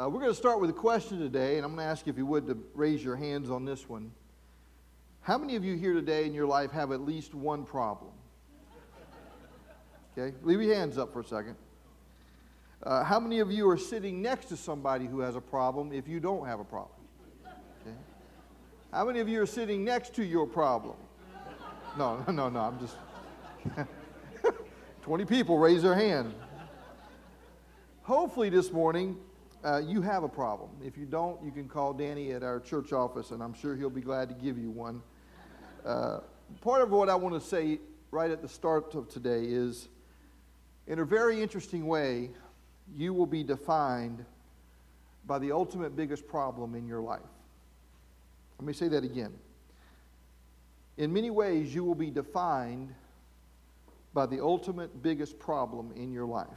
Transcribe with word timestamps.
Uh, 0.00 0.08
we're 0.08 0.20
going 0.20 0.32
to 0.32 0.34
start 0.34 0.60
with 0.60 0.70
a 0.70 0.74
question 0.74 1.18
today, 1.18 1.56
and 1.56 1.64
I'm 1.64 1.74
going 1.74 1.84
to 1.84 1.90
ask 1.90 2.06
you 2.06 2.10
if 2.12 2.16
you 2.16 2.24
would 2.24 2.46
to 2.46 2.56
raise 2.74 3.04
your 3.04 3.16
hands 3.16 3.50
on 3.50 3.66
this 3.66 3.86
one. 3.86 4.10
How 5.20 5.36
many 5.36 5.56
of 5.56 5.64
you 5.64 5.76
here 5.76 5.92
today 5.92 6.24
in 6.24 6.32
your 6.32 6.46
life 6.46 6.70
have 6.70 6.90
at 6.90 7.02
least 7.02 7.34
one 7.34 7.64
problem? 7.64 8.12
Okay, 10.16 10.34
leave 10.42 10.62
your 10.62 10.74
hands 10.74 10.96
up 10.96 11.12
for 11.12 11.20
a 11.20 11.24
second. 11.24 11.54
Uh, 12.82 13.04
how 13.04 13.20
many 13.20 13.40
of 13.40 13.52
you 13.52 13.68
are 13.68 13.76
sitting 13.76 14.22
next 14.22 14.46
to 14.46 14.56
somebody 14.56 15.04
who 15.04 15.20
has 15.20 15.36
a 15.36 15.40
problem 15.40 15.92
if 15.92 16.08
you 16.08 16.18
don't 16.18 16.46
have 16.46 16.60
a 16.60 16.64
problem? 16.64 16.96
Okay. 17.82 17.94
How 18.92 19.04
many 19.04 19.20
of 19.20 19.28
you 19.28 19.42
are 19.42 19.46
sitting 19.46 19.84
next 19.84 20.14
to 20.14 20.24
your 20.24 20.46
problem? 20.46 20.96
No, 21.98 22.24
no, 22.26 22.32
no, 22.32 22.48
no, 22.48 22.60
I'm 22.60 22.80
just. 22.80 22.96
20 25.02 25.26
people 25.26 25.58
raise 25.58 25.82
their 25.82 25.94
hand. 25.94 26.32
Hopefully, 28.02 28.48
this 28.48 28.72
morning, 28.72 29.18
uh, 29.64 29.82
you 29.84 30.00
have 30.02 30.22
a 30.22 30.28
problem. 30.28 30.70
If 30.84 30.96
you 30.96 31.06
don't, 31.06 31.42
you 31.44 31.50
can 31.50 31.68
call 31.68 31.92
Danny 31.92 32.32
at 32.32 32.42
our 32.42 32.60
church 32.60 32.92
office, 32.92 33.30
and 33.30 33.42
I'm 33.42 33.54
sure 33.54 33.76
he'll 33.76 33.90
be 33.90 34.00
glad 34.00 34.28
to 34.28 34.34
give 34.34 34.58
you 34.58 34.70
one. 34.70 35.02
Uh, 35.84 36.20
part 36.60 36.82
of 36.82 36.90
what 36.90 37.08
I 37.08 37.14
want 37.14 37.34
to 37.34 37.40
say 37.40 37.78
right 38.10 38.30
at 38.30 38.42
the 38.42 38.48
start 38.48 38.94
of 38.94 39.08
today 39.08 39.44
is 39.44 39.88
in 40.86 40.98
a 40.98 41.04
very 41.04 41.40
interesting 41.40 41.86
way, 41.86 42.30
you 42.96 43.14
will 43.14 43.26
be 43.26 43.44
defined 43.44 44.24
by 45.26 45.38
the 45.38 45.52
ultimate 45.52 45.94
biggest 45.94 46.26
problem 46.26 46.74
in 46.74 46.86
your 46.88 47.00
life. 47.00 47.20
Let 48.58 48.66
me 48.66 48.72
say 48.72 48.88
that 48.88 49.04
again. 49.04 49.32
In 50.96 51.12
many 51.12 51.30
ways, 51.30 51.74
you 51.74 51.84
will 51.84 51.94
be 51.94 52.10
defined 52.10 52.94
by 54.12 54.26
the 54.26 54.40
ultimate 54.42 55.02
biggest 55.02 55.38
problem 55.38 55.92
in 55.94 56.12
your 56.12 56.26
life. 56.26 56.48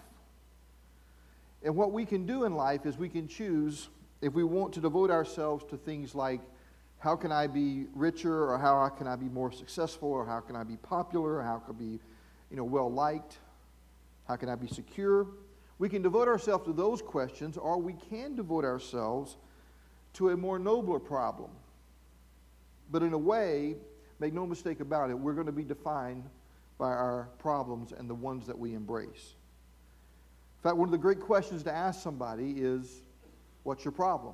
And 1.64 1.76
what 1.76 1.92
we 1.92 2.06
can 2.06 2.26
do 2.26 2.44
in 2.44 2.56
life 2.56 2.86
is 2.86 2.98
we 2.98 3.10
can 3.10 3.28
choose 3.28 3.90
if 4.22 4.34
we 4.34 4.44
want 4.44 4.74
to 4.74 4.82
devote 4.82 5.10
ourselves 5.10 5.64
to 5.66 5.78
things 5.78 6.14
like 6.14 6.42
how 7.00 7.16
can 7.16 7.32
I 7.32 7.48
be 7.48 7.88
richer 7.94 8.50
or 8.50 8.58
how 8.58 8.88
can 8.90 9.08
I 9.08 9.16
be 9.16 9.26
more 9.26 9.52
successful 9.52 10.10
or 10.10 10.26
how 10.26 10.40
can 10.40 10.56
I 10.56 10.64
be 10.64 10.78
popular 10.78 11.36
or 11.36 11.44
how 11.44 11.60
can 11.60 11.76
I 11.76 11.80
be 11.80 12.00
you 12.50 12.58
know, 12.58 12.64
well 12.64 12.92
liked, 12.92 13.38
how 14.28 14.36
can 14.36 14.48
I 14.48 14.56
be 14.56 14.68
secure. 14.68 15.28
We 15.80 15.90
can 15.90 16.02
devote 16.02 16.28
ourselves 16.28 16.66
to 16.66 16.74
those 16.74 17.02
questions 17.02 17.58
or 17.58 17.78
we 17.78 17.94
can 17.94 18.36
devote 18.36 18.64
ourselves 18.64 19.38
to 20.14 20.30
a 20.30 20.38
more 20.38 20.60
nobler 20.60 21.00
problem. 21.00 21.50
But 22.92 23.04
in 23.04 23.14
a 23.14 23.18
way, 23.18 23.76
make 24.20 24.34
no 24.34 24.46
mistake 24.46 24.80
about 24.80 25.10
it, 25.10 25.16
we're 25.16 25.34
going 25.34 25.48
to 25.48 25.52
be 25.52 25.64
defined 25.64 26.24
by 26.78 26.90
our 26.90 27.30
problems 27.40 27.92
and 27.92 28.10
the 28.10 28.16
ones 28.16 28.46
that 28.48 28.58
we 28.58 28.76
embrace. 28.76 29.36
In 30.64 30.70
fact, 30.70 30.78
one 30.78 30.88
of 30.88 30.94
the 30.94 30.98
great 30.98 31.20
questions 31.20 31.62
to 31.64 31.74
ask 31.74 32.02
somebody 32.02 32.52
is, 32.52 33.02
What's 33.64 33.84
your 33.84 33.92
problem? 33.92 34.34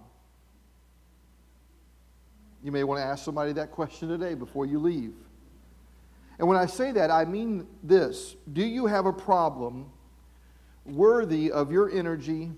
You 2.64 2.72
may 2.72 2.84
want 2.84 3.00
to 3.00 3.04
ask 3.04 3.26
somebody 3.26 3.52
that 3.54 3.72
question 3.72 4.10
today 4.10 4.36
before 4.36 4.68
you 4.68 4.78
leave. 4.78 5.14
And 6.38 6.48
when 6.48 6.58
I 6.58 6.68
say 6.68 6.92
that, 6.92 7.10
I 7.10 7.26
mean 7.26 7.66
this 7.82 8.36
Do 8.54 8.64
you 8.64 8.86
have 8.86 9.08
a 9.08 9.14
problem 9.14 9.90
worthy 10.86 11.52
of 11.52 11.72
your 11.72 11.90
energy, 11.90 12.52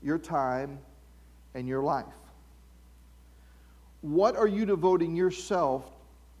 your 0.00 0.18
time, 0.18 0.78
and 1.54 1.66
your 1.66 1.82
life? 1.82 2.06
What 4.02 4.36
are 4.36 4.46
you 4.48 4.64
devoting 4.64 5.16
yourself 5.16 5.84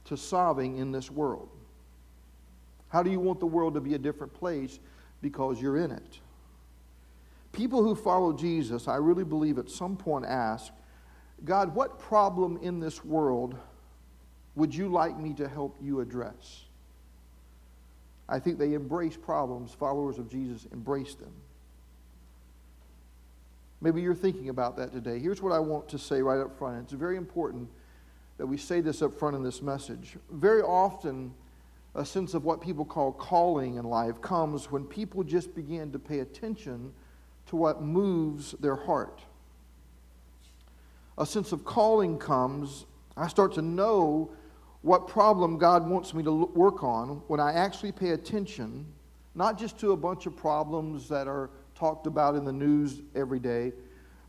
to 0.04 0.16
solving 0.16 0.78
in 0.78 0.92
this 0.92 1.10
world? 1.10 1.48
How 2.88 3.02
do 3.02 3.10
you 3.10 3.18
want 3.18 3.40
the 3.40 3.46
world 3.46 3.74
to 3.74 3.80
be 3.80 3.94
a 3.94 3.98
different 3.98 4.32
place 4.32 4.78
because 5.22 5.60
you're 5.60 5.78
in 5.78 5.90
it? 5.90 6.20
People 7.52 7.82
who 7.82 7.94
follow 7.94 8.32
Jesus, 8.32 8.88
I 8.88 8.96
really 8.96 9.24
believe 9.24 9.58
at 9.58 9.68
some 9.68 9.96
point 9.96 10.24
ask, 10.24 10.72
God, 11.44 11.74
what 11.74 11.98
problem 11.98 12.58
in 12.62 12.80
this 12.80 13.04
world 13.04 13.56
would 14.54 14.74
you 14.74 14.88
like 14.88 15.18
me 15.18 15.34
to 15.34 15.48
help 15.48 15.76
you 15.80 16.00
address? 16.00 16.64
I 18.28 18.38
think 18.38 18.58
they 18.58 18.72
embrace 18.72 19.16
problems. 19.16 19.72
Followers 19.72 20.18
of 20.18 20.30
Jesus 20.30 20.66
embrace 20.72 21.14
them. 21.14 21.32
Maybe 23.82 24.00
you're 24.00 24.14
thinking 24.14 24.48
about 24.48 24.76
that 24.76 24.92
today. 24.92 25.18
Here's 25.18 25.42
what 25.42 25.52
I 25.52 25.58
want 25.58 25.88
to 25.88 25.98
say 25.98 26.22
right 26.22 26.40
up 26.40 26.56
front. 26.56 26.84
It's 26.84 26.92
very 26.92 27.16
important 27.16 27.68
that 28.38 28.46
we 28.46 28.56
say 28.56 28.80
this 28.80 29.02
up 29.02 29.12
front 29.18 29.36
in 29.36 29.42
this 29.42 29.60
message. 29.60 30.16
Very 30.30 30.62
often, 30.62 31.34
a 31.94 32.04
sense 32.04 32.32
of 32.34 32.44
what 32.44 32.60
people 32.60 32.84
call 32.84 33.12
calling 33.12 33.76
in 33.76 33.84
life 33.84 34.22
comes 34.22 34.70
when 34.70 34.84
people 34.84 35.24
just 35.24 35.54
begin 35.54 35.92
to 35.92 35.98
pay 35.98 36.20
attention 36.20 36.92
to 37.46 37.56
what 37.56 37.82
moves 37.82 38.52
their 38.52 38.76
heart. 38.76 39.20
A 41.18 41.26
sense 41.26 41.52
of 41.52 41.64
calling 41.64 42.18
comes, 42.18 42.86
I 43.16 43.28
start 43.28 43.54
to 43.54 43.62
know 43.62 44.30
what 44.82 45.06
problem 45.06 45.58
God 45.58 45.88
wants 45.88 46.14
me 46.14 46.22
to 46.24 46.32
work 46.46 46.82
on 46.82 47.22
when 47.28 47.40
I 47.40 47.52
actually 47.52 47.92
pay 47.92 48.10
attention, 48.10 48.86
not 49.34 49.58
just 49.58 49.78
to 49.80 49.92
a 49.92 49.96
bunch 49.96 50.26
of 50.26 50.36
problems 50.36 51.08
that 51.08 51.28
are 51.28 51.50
talked 51.74 52.06
about 52.06 52.34
in 52.34 52.44
the 52.44 52.52
news 52.52 53.00
every 53.14 53.38
day, 53.38 53.72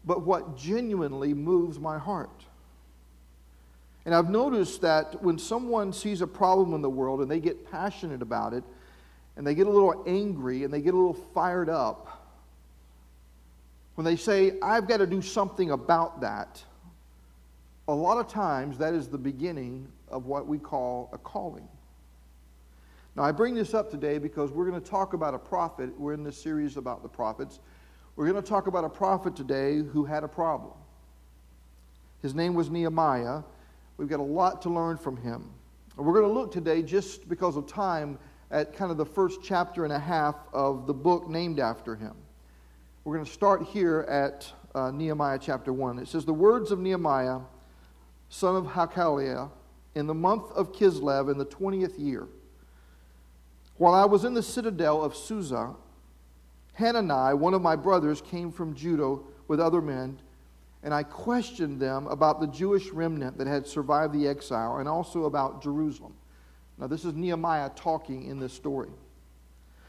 but 0.05 0.25
what 0.25 0.57
genuinely 0.57 1.33
moves 1.33 1.79
my 1.79 1.97
heart. 1.97 2.43
And 4.05 4.13
I've 4.13 4.29
noticed 4.29 4.81
that 4.81 5.23
when 5.23 5.39
someone 5.39 5.93
sees 5.93 6.21
a 6.21 6.27
problem 6.27 6.73
in 6.73 6.81
the 6.81 6.89
world 6.89 7.21
and 7.21 7.31
they 7.31 7.39
get 7.39 7.71
passionate 7.71 8.21
about 8.21 8.53
it, 8.53 8.63
and 9.35 9.47
they 9.47 9.55
get 9.55 9.67
a 9.67 9.69
little 9.69 10.03
angry 10.05 10.63
and 10.63 10.73
they 10.73 10.81
get 10.81 10.93
a 10.93 10.97
little 10.97 11.13
fired 11.13 11.69
up, 11.69 12.22
when 13.95 14.05
they 14.05 14.15
say, 14.15 14.53
I've 14.61 14.87
got 14.87 14.97
to 14.97 15.07
do 15.07 15.21
something 15.21 15.71
about 15.71 16.21
that, 16.21 16.63
a 17.87 17.93
lot 17.93 18.17
of 18.17 18.27
times 18.27 18.77
that 18.77 18.93
is 18.93 19.07
the 19.07 19.17
beginning 19.17 19.87
of 20.07 20.25
what 20.25 20.47
we 20.47 20.57
call 20.57 21.09
a 21.13 21.17
calling. 21.17 21.67
Now, 23.15 23.23
I 23.23 23.31
bring 23.31 23.53
this 23.53 23.73
up 23.73 23.91
today 23.91 24.17
because 24.17 24.51
we're 24.51 24.67
going 24.67 24.81
to 24.81 24.89
talk 24.89 25.13
about 25.13 25.35
a 25.35 25.39
prophet. 25.39 25.97
We're 25.99 26.13
in 26.13 26.23
this 26.23 26.41
series 26.41 26.77
about 26.77 27.03
the 27.03 27.09
prophets. 27.09 27.59
We're 28.15 28.27
going 28.27 28.41
to 28.41 28.47
talk 28.47 28.67
about 28.67 28.85
a 28.85 28.89
prophet 28.89 29.35
today 29.35 29.77
who 29.77 30.05
had 30.05 30.23
a 30.23 30.27
problem. 30.27 30.73
His 32.21 32.33
name 32.33 32.55
was 32.55 32.71
Nehemiah. 32.71 33.43
We've 33.97 34.09
got 34.09 34.19
a 34.19 34.23
lot 34.23 34.61
to 34.63 34.69
learn 34.69 34.97
from 34.97 35.17
him. 35.17 35.49
We're 35.95 36.13
going 36.13 36.27
to 36.27 36.33
look 36.33 36.51
today, 36.51 36.81
just 36.81 37.29
because 37.29 37.55
of 37.55 37.67
time, 37.67 38.17
at 38.49 38.75
kind 38.75 38.89
of 38.89 38.97
the 38.97 39.05
first 39.05 39.41
chapter 39.43 39.83
and 39.83 39.93
a 39.93 39.99
half 39.99 40.35
of 40.53 40.87
the 40.87 40.93
book 40.93 41.27
named 41.27 41.59
after 41.59 41.95
him. 41.95 42.15
We're 43.03 43.15
going 43.15 43.25
to 43.25 43.31
start 43.31 43.63
here 43.63 44.05
at 44.07 44.51
uh, 44.73 44.89
Nehemiah 44.91 45.39
chapter 45.41 45.73
1. 45.73 45.99
It 45.99 46.07
says, 46.07 46.23
The 46.23 46.33
words 46.33 46.71
of 46.71 46.79
Nehemiah, 46.79 47.39
son 48.29 48.55
of 48.55 48.65
Hachaliah, 48.65 49.49
in 49.93 50.07
the 50.07 50.13
month 50.13 50.51
of 50.53 50.71
Kislev 50.71 51.29
in 51.29 51.37
the 51.37 51.45
20th 51.45 51.99
year. 51.99 52.27
While 53.77 53.93
I 53.93 54.05
was 54.05 54.23
in 54.23 54.33
the 54.33 54.41
citadel 54.41 55.03
of 55.03 55.15
Susa, 55.15 55.73
Hanani, 56.75 57.35
one 57.35 57.53
of 57.53 57.61
my 57.61 57.75
brothers, 57.75 58.21
came 58.21 58.51
from 58.51 58.73
Judah 58.73 59.17
with 59.47 59.59
other 59.59 59.81
men 59.81 60.19
and 60.83 60.93
I 60.93 61.03
questioned 61.03 61.79
them 61.79 62.07
about 62.07 62.41
the 62.41 62.47
Jewish 62.47 62.89
remnant 62.89 63.37
that 63.37 63.47
had 63.47 63.65
survived 63.65 64.13
the 64.13 64.27
exile 64.27 64.77
and 64.77 64.87
also 64.87 65.23
about 65.23 65.63
Jerusalem. 65.63 66.13
Now, 66.77 66.87
this 66.87 67.05
is 67.05 67.13
Nehemiah 67.13 67.69
talking 67.75 68.25
in 68.25 68.39
this 68.39 68.51
story. 68.51 68.89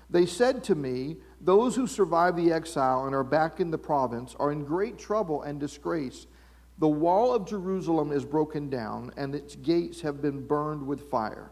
They 0.09 0.27
said 0.27 0.63
to 0.65 0.77
me, 0.77 1.17
Those 1.45 1.77
who 1.77 1.87
survived 1.87 2.39
the 2.39 2.53
exile 2.53 3.05
and 3.05 3.15
are 3.15 3.23
back 3.23 3.61
in 3.61 3.71
the 3.71 3.77
province 3.77 4.35
are 4.41 4.51
in 4.51 4.65
great 4.65 4.99
trouble 4.99 5.43
and 5.43 5.61
disgrace. 5.61 6.27
The 6.79 6.89
wall 6.89 7.35
of 7.35 7.47
Jerusalem 7.47 8.13
is 8.13 8.25
broken 8.25 8.71
down, 8.71 9.13
and 9.19 9.35
its 9.35 9.55
gates 9.55 10.01
have 10.01 10.23
been 10.23 10.47
burned 10.47 10.87
with 10.87 11.11
fire. 11.11 11.51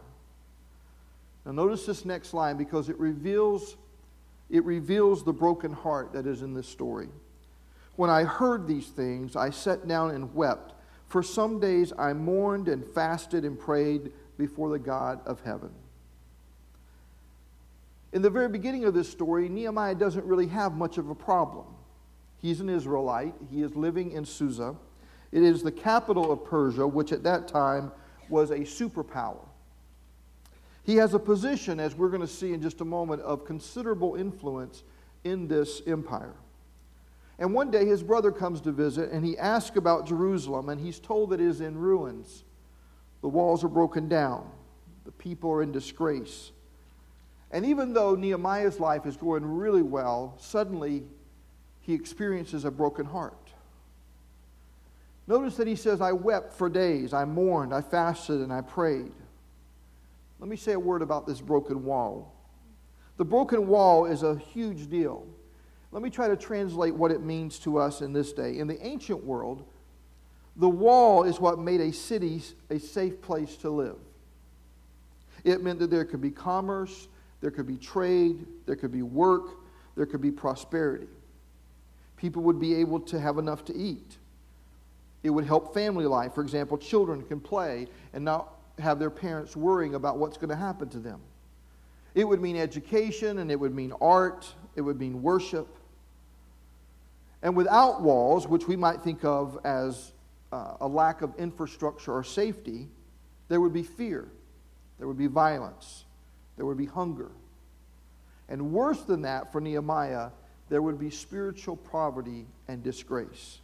Now, 1.45 1.51
notice 1.51 1.85
this 1.85 2.05
next 2.05 2.33
line 2.33 2.57
because 2.57 2.89
it 2.89 2.99
reveals, 2.99 3.77
it 4.49 4.65
reveals 4.65 5.23
the 5.23 5.31
broken 5.31 5.71
heart 5.71 6.11
that 6.13 6.25
is 6.25 6.41
in 6.41 6.55
this 6.55 6.67
story. 6.67 7.09
When 7.95 8.09
I 8.09 8.23
heard 8.23 8.67
these 8.67 8.87
things, 8.87 9.35
I 9.35 9.51
sat 9.51 9.87
down 9.87 10.09
and 10.11 10.33
wept. 10.33 10.73
For 11.05 11.21
some 11.21 11.59
days 11.59 11.93
I 11.99 12.13
mourned 12.13 12.67
and 12.67 12.83
fasted 12.83 13.45
and 13.45 13.59
prayed 13.59 14.11
before 14.39 14.69
the 14.69 14.79
God 14.79 15.19
of 15.27 15.41
heaven. 15.41 15.69
In 18.13 18.21
the 18.21 18.29
very 18.29 18.47
beginning 18.47 18.85
of 18.85 18.93
this 18.93 19.09
story, 19.09 19.49
Nehemiah 19.49 19.95
doesn't 19.95 20.23
really 20.23 20.45
have 20.47 20.73
much 20.73 20.99
of 20.99 21.09
a 21.09 21.15
problem. 21.15 21.65
He's 22.37 22.61
an 22.61 22.69
Israelite, 22.69 23.33
he 23.49 23.63
is 23.63 23.75
living 23.75 24.11
in 24.11 24.23
Susa. 24.23 24.75
It 25.31 25.41
is 25.41 25.63
the 25.63 25.71
capital 25.71 26.31
of 26.31 26.45
Persia, 26.45 26.85
which 26.85 27.11
at 27.11 27.23
that 27.23 27.47
time 27.47 27.91
was 28.29 28.51
a 28.51 28.59
superpower. 28.59 29.39
He 30.83 30.97
has 30.97 31.15
a 31.15 31.19
position, 31.19 31.79
as 31.79 31.95
we're 31.95 32.09
going 32.09 32.21
to 32.21 32.27
see 32.27 32.53
in 32.53 32.61
just 32.61 32.81
a 32.81 32.85
moment, 32.85 33.23
of 33.23 33.45
considerable 33.45 34.13
influence 34.13 34.83
in 35.23 35.47
this 35.47 35.81
empire. 35.87 36.35
And 37.39 37.51
one 37.51 37.71
day 37.71 37.85
his 37.85 38.03
brother 38.03 38.31
comes 38.31 38.61
to 38.61 38.71
visit 38.71 39.09
and 39.09 39.25
he 39.25 39.39
asks 39.39 39.75
about 39.75 40.05
Jerusalem, 40.05 40.69
and 40.69 40.79
he's 40.79 40.99
told 40.99 41.31
that 41.31 41.41
it 41.41 41.47
is 41.47 41.61
in 41.61 41.75
ruins. 41.79 42.43
The 43.21 43.29
walls 43.29 43.63
are 43.63 43.69
broken 43.69 44.07
down, 44.07 44.51
the 45.03 45.11
people 45.11 45.49
are 45.51 45.63
in 45.63 45.71
disgrace. 45.71 46.51
And 47.53 47.67
even 47.67 47.93
though 47.93 48.15
Nehemiah's 48.15 48.79
life 48.79 49.05
is 49.05 49.15
going 49.15 49.45
really 49.45 49.83
well, 49.83 50.35
suddenly 50.39 51.03
he 51.81 51.93
experiences 51.93 52.65
a 52.65 52.71
broken 52.71 53.05
heart. 53.05 53.53
Notice 55.27 55.55
that 55.57 55.67
he 55.67 55.75
says, 55.75 56.01
I 56.01 56.11
wept 56.13 56.51
for 56.51 56.67
days, 56.67 57.13
I 57.13 57.25
mourned, 57.25 57.73
I 57.73 57.81
fasted, 57.81 58.41
and 58.41 58.51
I 58.51 58.61
prayed. 58.61 59.11
Let 60.39 60.49
me 60.49 60.57
say 60.57 60.73
a 60.73 60.79
word 60.79 61.03
about 61.03 61.27
this 61.27 61.39
broken 61.39 61.85
wall. 61.85 62.33
The 63.17 63.23
broken 63.23 63.67
wall 63.67 64.07
is 64.07 64.23
a 64.23 64.35
huge 64.35 64.89
deal. 64.89 65.25
Let 65.91 66.01
me 66.01 66.09
try 66.09 66.27
to 66.27 66.35
translate 66.35 66.95
what 66.95 67.11
it 67.11 67.21
means 67.21 67.59
to 67.59 67.77
us 67.77 68.01
in 68.01 68.13
this 68.13 68.33
day. 68.33 68.57
In 68.57 68.67
the 68.67 68.83
ancient 68.85 69.23
world, 69.23 69.63
the 70.55 70.67
wall 70.67 71.23
is 71.23 71.39
what 71.39 71.59
made 71.59 71.81
a 71.81 71.93
city 71.93 72.41
a 72.71 72.79
safe 72.79 73.21
place 73.21 73.55
to 73.57 73.69
live. 73.69 73.99
It 75.43 75.61
meant 75.61 75.77
that 75.79 75.91
there 75.91 76.03
could 76.03 76.21
be 76.21 76.31
commerce, 76.31 77.07
there 77.43 77.51
could 77.51 77.67
be 77.67 77.75
trade, 77.75 78.45
there 78.65 78.77
could 78.77 78.93
be 78.93 79.01
work, 79.01 79.57
there 79.97 80.05
could 80.05 80.21
be 80.21 80.31
prosperity. 80.31 81.09
People 82.15 82.41
would 82.43 82.57
be 82.57 82.73
able 82.75 83.01
to 83.01 83.19
have 83.19 83.37
enough 83.37 83.65
to 83.65 83.75
eat. 83.75 84.17
It 85.23 85.29
would 85.29 85.43
help 85.43 85.73
family 85.73 86.05
life. 86.05 86.33
For 86.33 86.41
example, 86.41 86.77
children 86.77 87.21
can 87.21 87.41
play 87.41 87.87
and 88.13 88.23
not 88.23 88.53
have 88.79 88.97
their 88.97 89.09
parents 89.09 89.57
worrying 89.57 89.95
about 89.95 90.19
what's 90.19 90.37
going 90.37 90.51
to 90.51 90.55
happen 90.55 90.87
to 90.89 90.99
them. 90.99 91.19
It 92.15 92.23
would 92.23 92.41
mean 92.41 92.55
education 92.55 93.39
and 93.39 93.51
it 93.51 93.59
would 93.59 93.75
mean 93.75 93.91
art, 93.99 94.47
it 94.77 94.81
would 94.81 94.97
mean 94.97 95.21
worship. 95.21 95.67
And 97.41 97.57
without 97.57 98.01
walls, 98.01 98.47
which 98.47 98.69
we 98.69 98.77
might 98.77 99.01
think 99.01 99.25
of 99.25 99.59
as 99.65 100.13
uh, 100.53 100.77
a 100.79 100.87
lack 100.87 101.21
of 101.21 101.35
infrastructure 101.37 102.13
or 102.13 102.23
safety, 102.23 102.87
there 103.49 103.59
would 103.59 103.73
be 103.73 103.83
fear, 103.83 104.29
there 104.97 105.09
would 105.09 105.17
be 105.17 105.27
violence, 105.27 106.05
there 106.57 106.65
would 106.65 106.77
be 106.77 106.85
hunger. 106.85 107.31
And 108.49 108.71
worse 108.71 109.01
than 109.01 109.21
that, 109.23 109.51
for 109.51 109.61
Nehemiah, 109.61 110.29
there 110.69 110.81
would 110.81 110.99
be 110.99 111.09
spiritual 111.09 111.77
poverty 111.77 112.45
and 112.67 112.83
disgrace. 112.83 113.59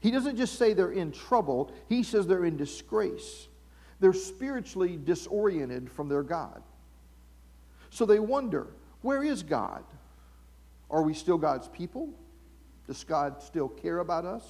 He 0.00 0.10
doesn't 0.10 0.36
just 0.36 0.58
say 0.58 0.74
they're 0.74 0.90
in 0.90 1.12
trouble, 1.12 1.72
he 1.88 2.02
says 2.02 2.26
they're 2.26 2.44
in 2.44 2.56
disgrace. 2.56 3.48
They're 4.00 4.12
spiritually 4.12 4.98
disoriented 5.02 5.90
from 5.90 6.08
their 6.08 6.22
God. 6.22 6.62
So 7.90 8.04
they 8.04 8.18
wonder 8.18 8.66
where 9.02 9.22
is 9.22 9.42
God? 9.42 9.84
Are 10.90 11.02
we 11.02 11.14
still 11.14 11.38
God's 11.38 11.68
people? 11.68 12.12
Does 12.86 13.02
God 13.04 13.42
still 13.42 13.68
care 13.68 13.98
about 13.98 14.24
us? 14.24 14.44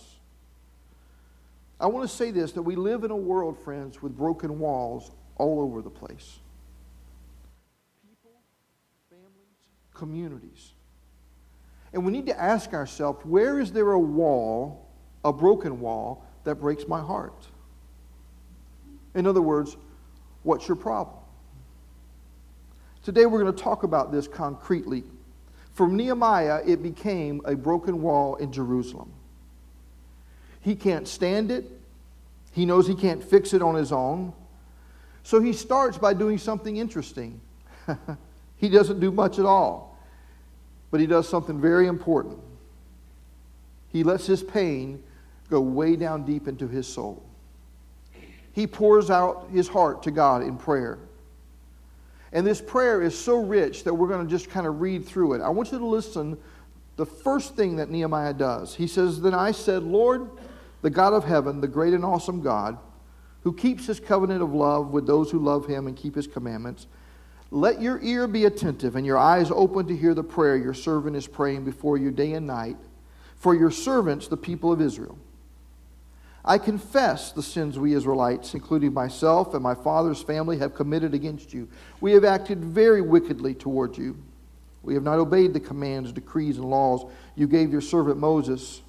I 1.79 1.87
want 1.87 2.09
to 2.09 2.15
say 2.15 2.31
this 2.31 2.53
that 2.53 2.63
we 2.63 2.77
live 2.77 3.05
in 3.05 3.11
a 3.11 3.17
world, 3.17 3.59
friends, 3.59 4.03
with 4.03 4.17
broken 4.17 4.59
walls 4.59 5.11
all 5.37 5.61
over 5.61 5.83
the 5.83 5.91
place. 5.91 6.39
People, 8.09 8.33
families, 9.11 9.69
communities. 10.05 10.73
And 11.93 12.05
we 12.05 12.13
need 12.13 12.27
to 12.27 12.39
ask 12.39 12.75
ourselves 12.75 13.25
where 13.25 13.59
is 13.59 13.73
there 13.73 13.93
a 13.93 13.99
wall, 13.99 14.87
a 15.25 15.33
broken 15.33 15.81
wall, 15.81 16.27
that 16.45 16.57
breaks 16.57 16.87
my 16.87 17.01
heart? 17.01 17.47
In 19.15 19.27
other 19.27 19.41
words, 19.41 19.77
what's 20.43 20.69
your 20.69 20.77
problem? 20.77 21.17
Today 23.03 23.25
we're 23.25 23.41
going 23.41 23.55
to 23.55 23.63
talk 23.63 23.83
about 23.83 24.13
this 24.13 24.29
concretely 24.29 25.05
for 25.75 25.89
Nehemiah, 25.89 26.63
it 26.65 26.83
became 26.83 27.41
a 27.45 27.57
broken 27.57 28.01
wall 28.01 28.37
in 28.37 28.53
Jerusalem. 28.53 29.13
He 30.61 30.77
can't 30.77 31.07
stand 31.07 31.51
it. 31.51 31.69
He 32.53 32.65
knows 32.65 32.87
he 32.87 32.95
can't 32.95 33.23
fix 33.23 33.53
it 33.53 33.61
on 33.61 33.75
his 33.75 33.91
own. 33.91 34.33
So 35.25 35.41
he 35.41 35.53
starts 35.53 35.99
by 35.99 36.15
doing 36.15 36.39
something 36.39 36.77
interesting. 36.77 37.41
he 38.57 38.69
doesn't 38.69 39.01
do 39.01 39.11
much 39.11 39.41
at 39.41 39.45
all, 39.45 39.94
but 40.95 41.01
he 41.01 41.09
does 41.09 41.29
something 41.29 41.61
very 41.61 41.89
important. 41.89 42.39
He 43.89 44.05
lets 44.05 44.27
his 44.27 44.45
pain 44.45 45.03
go 45.51 45.61
way 45.61 45.97
down 45.97 46.25
deep 46.25 46.47
into 46.47 46.69
his 46.69 46.87
soul. 46.87 47.21
He 48.53 48.69
pours 48.69 49.11
out 49.11 49.49
his 49.53 49.67
heart 49.67 50.05
to 50.05 50.13
God 50.13 50.45
in 50.45 50.57
prayer. 50.57 51.01
And 52.33 52.47
this 52.47 52.61
prayer 52.61 53.03
is 53.03 53.19
so 53.19 53.43
rich 53.43 53.83
that 53.83 53.93
we're 53.93 54.07
going 54.07 54.25
to 54.25 54.31
just 54.31 54.49
kind 54.49 54.69
of 54.69 54.81
read 54.81 55.05
through 55.05 55.33
it. 55.33 55.43
I 55.43 55.49
want 55.49 55.73
you 55.73 55.79
to 55.79 55.85
listen. 55.85 56.39
The 56.95 57.07
first 57.07 57.57
thing 57.57 57.75
that 57.75 57.91
Nehemiah 57.91 58.35
does, 58.35 58.77
he 58.77 58.87
says, 58.87 59.21
Then 59.21 59.35
I 59.35 59.51
said, 59.51 59.83
Lord, 59.83 60.31
the 60.83 60.91
God 60.91 61.13
of 61.13 61.25
heaven, 61.25 61.61
the 61.61 61.67
great 61.67 61.93
and 61.93 62.05
awesome 62.05 62.41
God, 62.41 62.79
who 63.43 63.53
keeps 63.53 63.87
his 63.87 63.99
covenant 63.99 64.43
of 64.43 64.55
love 64.55 64.93
with 64.93 65.09
those 65.09 65.33
who 65.33 65.41
love 65.41 65.67
him 65.67 65.89
and 65.89 65.97
keep 65.97 66.15
his 66.15 66.29
commandments, 66.29 66.87
let 67.55 67.81
your 67.81 68.01
ear 68.03 68.27
be 68.27 68.47
attentive 68.47 68.97
and 68.97 69.07
your 69.07 69.17
eyes 69.17 69.49
open 69.53 69.87
to 69.87 69.97
hear 69.97 70.13
the 70.13 70.25
prayer 70.25 70.57
your 70.57 70.75
servant 70.75 71.15
is 71.15 71.29
praying 71.29 71.65
before 71.65 71.97
you 71.97 72.11
day 72.11 72.33
and 72.33 72.49
night 72.49 72.77
for 73.37 73.55
your 73.55 73.71
servants, 73.71 74.27
the 74.27 74.37
people 74.37 74.73
of 74.73 74.81
Israel. 74.81 75.17
I 76.45 76.59
confess 76.59 77.31
the 77.31 77.45
sins 77.45 77.79
we 77.79 77.95
Israelites, 77.95 78.55
including 78.55 78.93
myself 78.93 79.55
and 79.55 79.63
my 79.63 79.77
father's 79.77 80.21
family, 80.21 80.59
have 80.59 80.75
committed 80.75 81.15
against 81.15 81.55
you. 81.55 81.69
We 82.01 82.11
have 82.13 82.25
acted 82.25 82.59
very 82.59 83.01
wickedly 83.01 83.55
toward 83.55 83.97
you. 83.97 84.17
We 84.83 84.95
have 84.95 85.05
not 85.05 85.21
obeyed 85.21 85.55
the 85.55 85.61
commands, 85.61 86.11
decrees, 86.11 86.57
and 86.57 86.69
laws 86.69 87.09
you 87.37 87.47
gave 87.47 87.71
your 87.71 87.81
servant 87.81 88.19
Moses. 88.19 88.83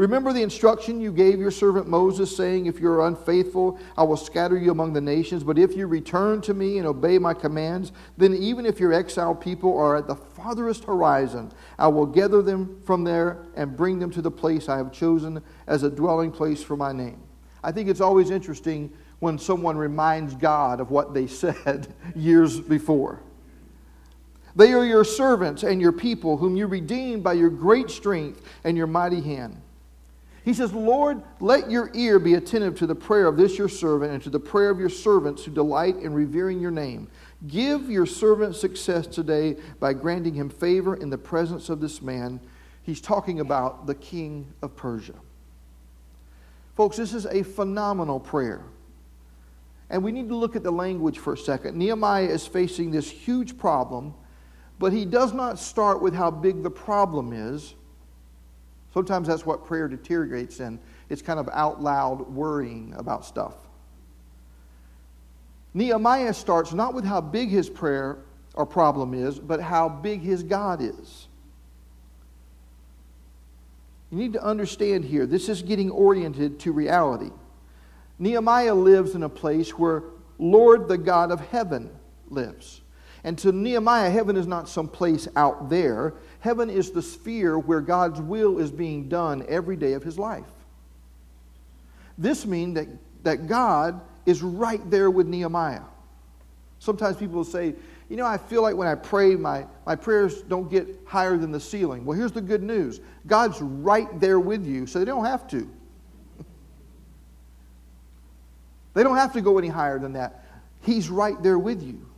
Remember 0.00 0.32
the 0.32 0.40
instruction 0.40 0.98
you 0.98 1.12
gave 1.12 1.38
your 1.38 1.50
servant 1.50 1.86
Moses, 1.86 2.34
saying, 2.34 2.64
If 2.64 2.80
you 2.80 2.88
are 2.88 3.06
unfaithful, 3.06 3.78
I 3.98 4.02
will 4.02 4.16
scatter 4.16 4.56
you 4.56 4.70
among 4.70 4.94
the 4.94 5.00
nations. 5.02 5.44
But 5.44 5.58
if 5.58 5.76
you 5.76 5.86
return 5.86 6.40
to 6.40 6.54
me 6.54 6.78
and 6.78 6.86
obey 6.86 7.18
my 7.18 7.34
commands, 7.34 7.92
then 8.16 8.32
even 8.32 8.64
if 8.64 8.80
your 8.80 8.94
exiled 8.94 9.42
people 9.42 9.76
are 9.76 9.96
at 9.96 10.06
the 10.06 10.14
farthest 10.14 10.84
horizon, 10.84 11.52
I 11.78 11.88
will 11.88 12.06
gather 12.06 12.40
them 12.40 12.80
from 12.86 13.04
there 13.04 13.44
and 13.56 13.76
bring 13.76 13.98
them 13.98 14.10
to 14.12 14.22
the 14.22 14.30
place 14.30 14.70
I 14.70 14.78
have 14.78 14.90
chosen 14.90 15.42
as 15.66 15.82
a 15.82 15.90
dwelling 15.90 16.32
place 16.32 16.62
for 16.62 16.78
my 16.78 16.92
name. 16.92 17.20
I 17.62 17.70
think 17.70 17.90
it's 17.90 18.00
always 18.00 18.30
interesting 18.30 18.90
when 19.18 19.38
someone 19.38 19.76
reminds 19.76 20.34
God 20.34 20.80
of 20.80 20.90
what 20.90 21.12
they 21.12 21.26
said 21.26 21.92
years 22.16 22.58
before. 22.58 23.20
They 24.56 24.72
are 24.72 24.82
your 24.86 25.04
servants 25.04 25.62
and 25.62 25.78
your 25.78 25.92
people, 25.92 26.38
whom 26.38 26.56
you 26.56 26.68
redeemed 26.68 27.22
by 27.22 27.34
your 27.34 27.50
great 27.50 27.90
strength 27.90 28.40
and 28.64 28.78
your 28.78 28.86
mighty 28.86 29.20
hand. 29.20 29.60
He 30.44 30.54
says, 30.54 30.72
Lord, 30.72 31.22
let 31.38 31.70
your 31.70 31.90
ear 31.94 32.18
be 32.18 32.34
attentive 32.34 32.78
to 32.78 32.86
the 32.86 32.94
prayer 32.94 33.26
of 33.26 33.36
this 33.36 33.58
your 33.58 33.68
servant 33.68 34.12
and 34.12 34.22
to 34.22 34.30
the 34.30 34.40
prayer 34.40 34.70
of 34.70 34.80
your 34.80 34.88
servants 34.88 35.44
who 35.44 35.50
delight 35.50 35.96
in 35.96 36.14
revering 36.14 36.60
your 36.60 36.70
name. 36.70 37.08
Give 37.46 37.90
your 37.90 38.06
servant 38.06 38.56
success 38.56 39.06
today 39.06 39.56
by 39.80 39.92
granting 39.92 40.34
him 40.34 40.48
favor 40.48 40.96
in 40.96 41.10
the 41.10 41.18
presence 41.18 41.68
of 41.68 41.80
this 41.80 42.00
man. 42.00 42.40
He's 42.82 43.00
talking 43.00 43.40
about 43.40 43.86
the 43.86 43.94
king 43.94 44.52
of 44.62 44.74
Persia. 44.76 45.14
Folks, 46.74 46.96
this 46.96 47.12
is 47.12 47.26
a 47.26 47.42
phenomenal 47.42 48.18
prayer. 48.18 48.62
And 49.90 50.02
we 50.02 50.12
need 50.12 50.28
to 50.28 50.36
look 50.36 50.56
at 50.56 50.62
the 50.62 50.70
language 50.70 51.18
for 51.18 51.34
a 51.34 51.36
second. 51.36 51.76
Nehemiah 51.76 52.24
is 52.24 52.46
facing 52.46 52.90
this 52.90 53.10
huge 53.10 53.58
problem, 53.58 54.14
but 54.78 54.92
he 54.92 55.04
does 55.04 55.34
not 55.34 55.58
start 55.58 56.00
with 56.00 56.14
how 56.14 56.30
big 56.30 56.62
the 56.62 56.70
problem 56.70 57.32
is. 57.34 57.74
Sometimes 58.92 59.28
that's 59.28 59.46
what 59.46 59.64
prayer 59.64 59.88
deteriorates 59.88 60.60
in. 60.60 60.78
It's 61.08 61.22
kind 61.22 61.38
of 61.38 61.48
out 61.52 61.82
loud 61.82 62.28
worrying 62.28 62.94
about 62.96 63.24
stuff. 63.24 63.54
Nehemiah 65.74 66.34
starts 66.34 66.72
not 66.72 66.94
with 66.94 67.04
how 67.04 67.20
big 67.20 67.48
his 67.48 67.70
prayer 67.70 68.18
or 68.54 68.66
problem 68.66 69.14
is, 69.14 69.38
but 69.38 69.60
how 69.60 69.88
big 69.88 70.20
his 70.20 70.42
God 70.42 70.82
is. 70.82 71.28
You 74.10 74.18
need 74.18 74.32
to 74.32 74.42
understand 74.42 75.04
here, 75.04 75.24
this 75.26 75.48
is 75.48 75.62
getting 75.62 75.90
oriented 75.90 76.58
to 76.60 76.72
reality. 76.72 77.30
Nehemiah 78.18 78.74
lives 78.74 79.14
in 79.14 79.22
a 79.22 79.28
place 79.28 79.70
where 79.78 80.02
Lord, 80.38 80.88
the 80.88 80.98
God 80.98 81.30
of 81.30 81.40
heaven, 81.40 81.90
lives. 82.28 82.79
And 83.24 83.36
to 83.38 83.52
Nehemiah, 83.52 84.10
heaven 84.10 84.36
is 84.36 84.46
not 84.46 84.68
some 84.68 84.88
place 84.88 85.28
out 85.36 85.68
there. 85.68 86.14
Heaven 86.40 86.70
is 86.70 86.90
the 86.90 87.02
sphere 87.02 87.58
where 87.58 87.80
God's 87.80 88.20
will 88.20 88.58
is 88.58 88.70
being 88.70 89.08
done 89.08 89.44
every 89.48 89.76
day 89.76 89.92
of 89.92 90.02
his 90.02 90.18
life. 90.18 90.46
This 92.16 92.46
means 92.46 92.74
that, 92.74 92.88
that 93.24 93.46
God 93.46 94.00
is 94.26 94.42
right 94.42 94.80
there 94.90 95.10
with 95.10 95.26
Nehemiah. 95.26 95.82
Sometimes 96.78 97.16
people 97.16 97.36
will 97.36 97.44
say, 97.44 97.74
you 98.08 98.16
know, 98.16 98.26
I 98.26 98.38
feel 98.38 98.62
like 98.62 98.74
when 98.74 98.88
I 98.88 98.94
pray, 98.94 99.36
my, 99.36 99.66
my 99.86 99.94
prayers 99.94 100.42
don't 100.42 100.70
get 100.70 100.88
higher 101.06 101.36
than 101.36 101.52
the 101.52 101.60
ceiling. 101.60 102.04
Well, 102.04 102.18
here's 102.18 102.32
the 102.32 102.40
good 102.40 102.62
news 102.62 103.00
God's 103.26 103.60
right 103.60 104.08
there 104.18 104.40
with 104.40 104.66
you, 104.66 104.86
so 104.86 104.98
they 104.98 105.04
don't 105.04 105.24
have 105.24 105.46
to. 105.48 105.70
they 108.94 109.02
don't 109.02 109.16
have 109.16 109.32
to 109.34 109.40
go 109.40 109.58
any 109.58 109.68
higher 109.68 109.98
than 109.98 110.14
that. 110.14 110.44
He's 110.80 111.08
right 111.08 111.40
there 111.42 111.58
with 111.58 111.82
you. 111.82 112.09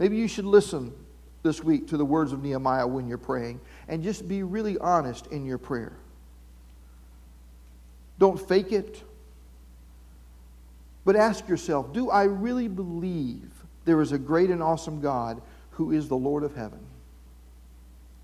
Maybe 0.00 0.16
you 0.16 0.28
should 0.28 0.46
listen 0.46 0.94
this 1.42 1.62
week 1.62 1.88
to 1.88 1.98
the 1.98 2.06
words 2.06 2.32
of 2.32 2.42
Nehemiah 2.42 2.86
when 2.86 3.06
you're 3.06 3.18
praying 3.18 3.60
and 3.86 4.02
just 4.02 4.26
be 4.26 4.42
really 4.42 4.78
honest 4.78 5.26
in 5.26 5.44
your 5.44 5.58
prayer. 5.58 5.92
Don't 8.18 8.40
fake 8.40 8.72
it. 8.72 9.02
But 11.04 11.16
ask 11.16 11.46
yourself 11.48 11.92
do 11.92 12.08
I 12.08 12.24
really 12.24 12.66
believe 12.66 13.50
there 13.84 14.00
is 14.00 14.12
a 14.12 14.18
great 14.18 14.48
and 14.48 14.62
awesome 14.62 15.02
God 15.02 15.42
who 15.72 15.92
is 15.92 16.08
the 16.08 16.16
Lord 16.16 16.44
of 16.44 16.56
heaven? 16.56 16.80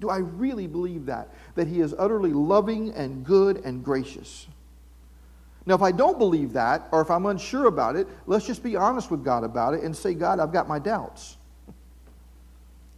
Do 0.00 0.09
I 0.09 0.18
really 0.18 0.66
believe 0.66 1.06
that? 1.06 1.28
That 1.56 1.68
He 1.68 1.80
is 1.80 1.95
utterly 1.99 2.33
loving 2.33 2.95
and 2.95 3.23
good 3.23 3.59
and 3.66 3.85
gracious? 3.85 4.47
Now, 5.66 5.75
if 5.75 5.83
I 5.83 5.92
don't 5.92 6.18
believe 6.18 6.54
that, 6.54 6.88
or 6.90 7.02
if 7.02 7.11
I'm 7.11 7.26
unsure 7.26 7.66
about 7.66 7.97
it, 7.97 8.06
let's 8.26 8.47
just 8.47 8.62
be 8.62 8.76
honest 8.76 9.11
with 9.11 9.23
God 9.23 9.45
about 9.45 9.75
it 9.75 9.83
and 9.83 9.95
say, 9.95 10.14
God, 10.14 10.40
I've 10.40 10.52
got 10.52 10.68
my 10.68 10.78
doubts. 10.78 11.37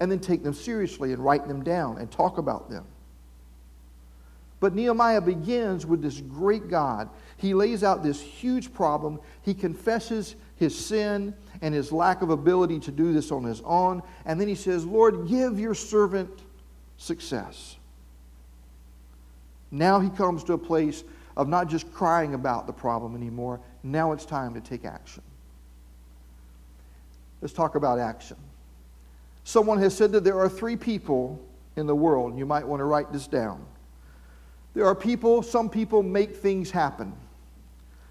And 0.00 0.10
then 0.10 0.20
take 0.20 0.42
them 0.42 0.54
seriously 0.54 1.12
and 1.12 1.24
write 1.24 1.48
them 1.48 1.64
down 1.64 1.98
and 1.98 2.10
talk 2.10 2.38
about 2.38 2.70
them. 2.70 2.84
But 4.60 4.74
Nehemiah 4.74 5.20
begins 5.20 5.86
with 5.86 6.02
this 6.02 6.20
great 6.20 6.68
God. 6.68 7.08
He 7.36 7.54
lays 7.54 7.84
out 7.84 8.02
this 8.02 8.20
huge 8.20 8.72
problem. 8.72 9.20
He 9.42 9.54
confesses 9.54 10.34
his 10.56 10.76
sin 10.76 11.34
and 11.62 11.72
his 11.72 11.92
lack 11.92 12.22
of 12.22 12.30
ability 12.30 12.80
to 12.80 12.90
do 12.90 13.12
this 13.12 13.30
on 13.30 13.44
his 13.44 13.60
own. 13.64 14.02
And 14.24 14.40
then 14.40 14.48
he 14.48 14.56
says, 14.56 14.84
Lord, 14.84 15.28
give 15.28 15.60
your 15.60 15.74
servant 15.74 16.42
success. 16.96 17.76
Now 19.70 20.00
he 20.00 20.10
comes 20.10 20.42
to 20.44 20.54
a 20.54 20.58
place 20.58 21.04
of 21.36 21.48
not 21.48 21.68
just 21.68 21.92
crying 21.92 22.34
about 22.34 22.66
the 22.66 22.72
problem 22.72 23.14
anymore. 23.14 23.60
Now 23.84 24.10
it's 24.10 24.24
time 24.24 24.54
to 24.54 24.60
take 24.60 24.84
action. 24.84 25.22
Let's 27.40 27.54
talk 27.54 27.76
about 27.76 28.00
action. 28.00 28.36
Someone 29.48 29.78
has 29.78 29.96
said 29.96 30.12
that 30.12 30.24
there 30.24 30.38
are 30.38 30.48
three 30.50 30.76
people 30.76 31.40
in 31.76 31.86
the 31.86 31.94
world. 31.94 32.36
You 32.36 32.44
might 32.44 32.68
want 32.68 32.80
to 32.80 32.84
write 32.84 33.10
this 33.14 33.26
down. 33.26 33.64
There 34.74 34.84
are 34.84 34.94
people, 34.94 35.42
some 35.42 35.70
people 35.70 36.02
make 36.02 36.36
things 36.36 36.70
happen. 36.70 37.14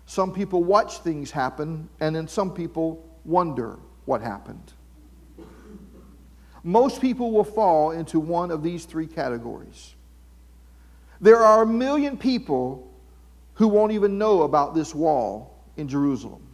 Some 0.07 0.33
people 0.33 0.63
watch 0.63 0.97
things 1.01 1.29
happen, 1.29 1.89
and 1.99 2.15
then 2.15 2.27
some 2.27 2.51
people 2.51 3.07
wonder 3.23 3.77
what 4.05 4.19
happened. 4.19 4.73
Most 6.63 7.01
people 7.01 7.31
will 7.31 7.43
fall 7.43 7.91
into 7.91 8.19
one 8.19 8.49
of 8.49 8.63
these 8.63 8.85
three 8.85 9.05
categories. 9.05 9.93
There 11.21 11.43
are 11.43 11.61
a 11.61 11.67
million 11.67 12.17
people 12.17 12.91
who 13.53 13.67
won't 13.67 13.91
even 13.91 14.17
know 14.17 14.41
about 14.41 14.73
this 14.73 14.95
wall 14.95 15.63
in 15.75 15.87
Jerusalem. 15.87 16.46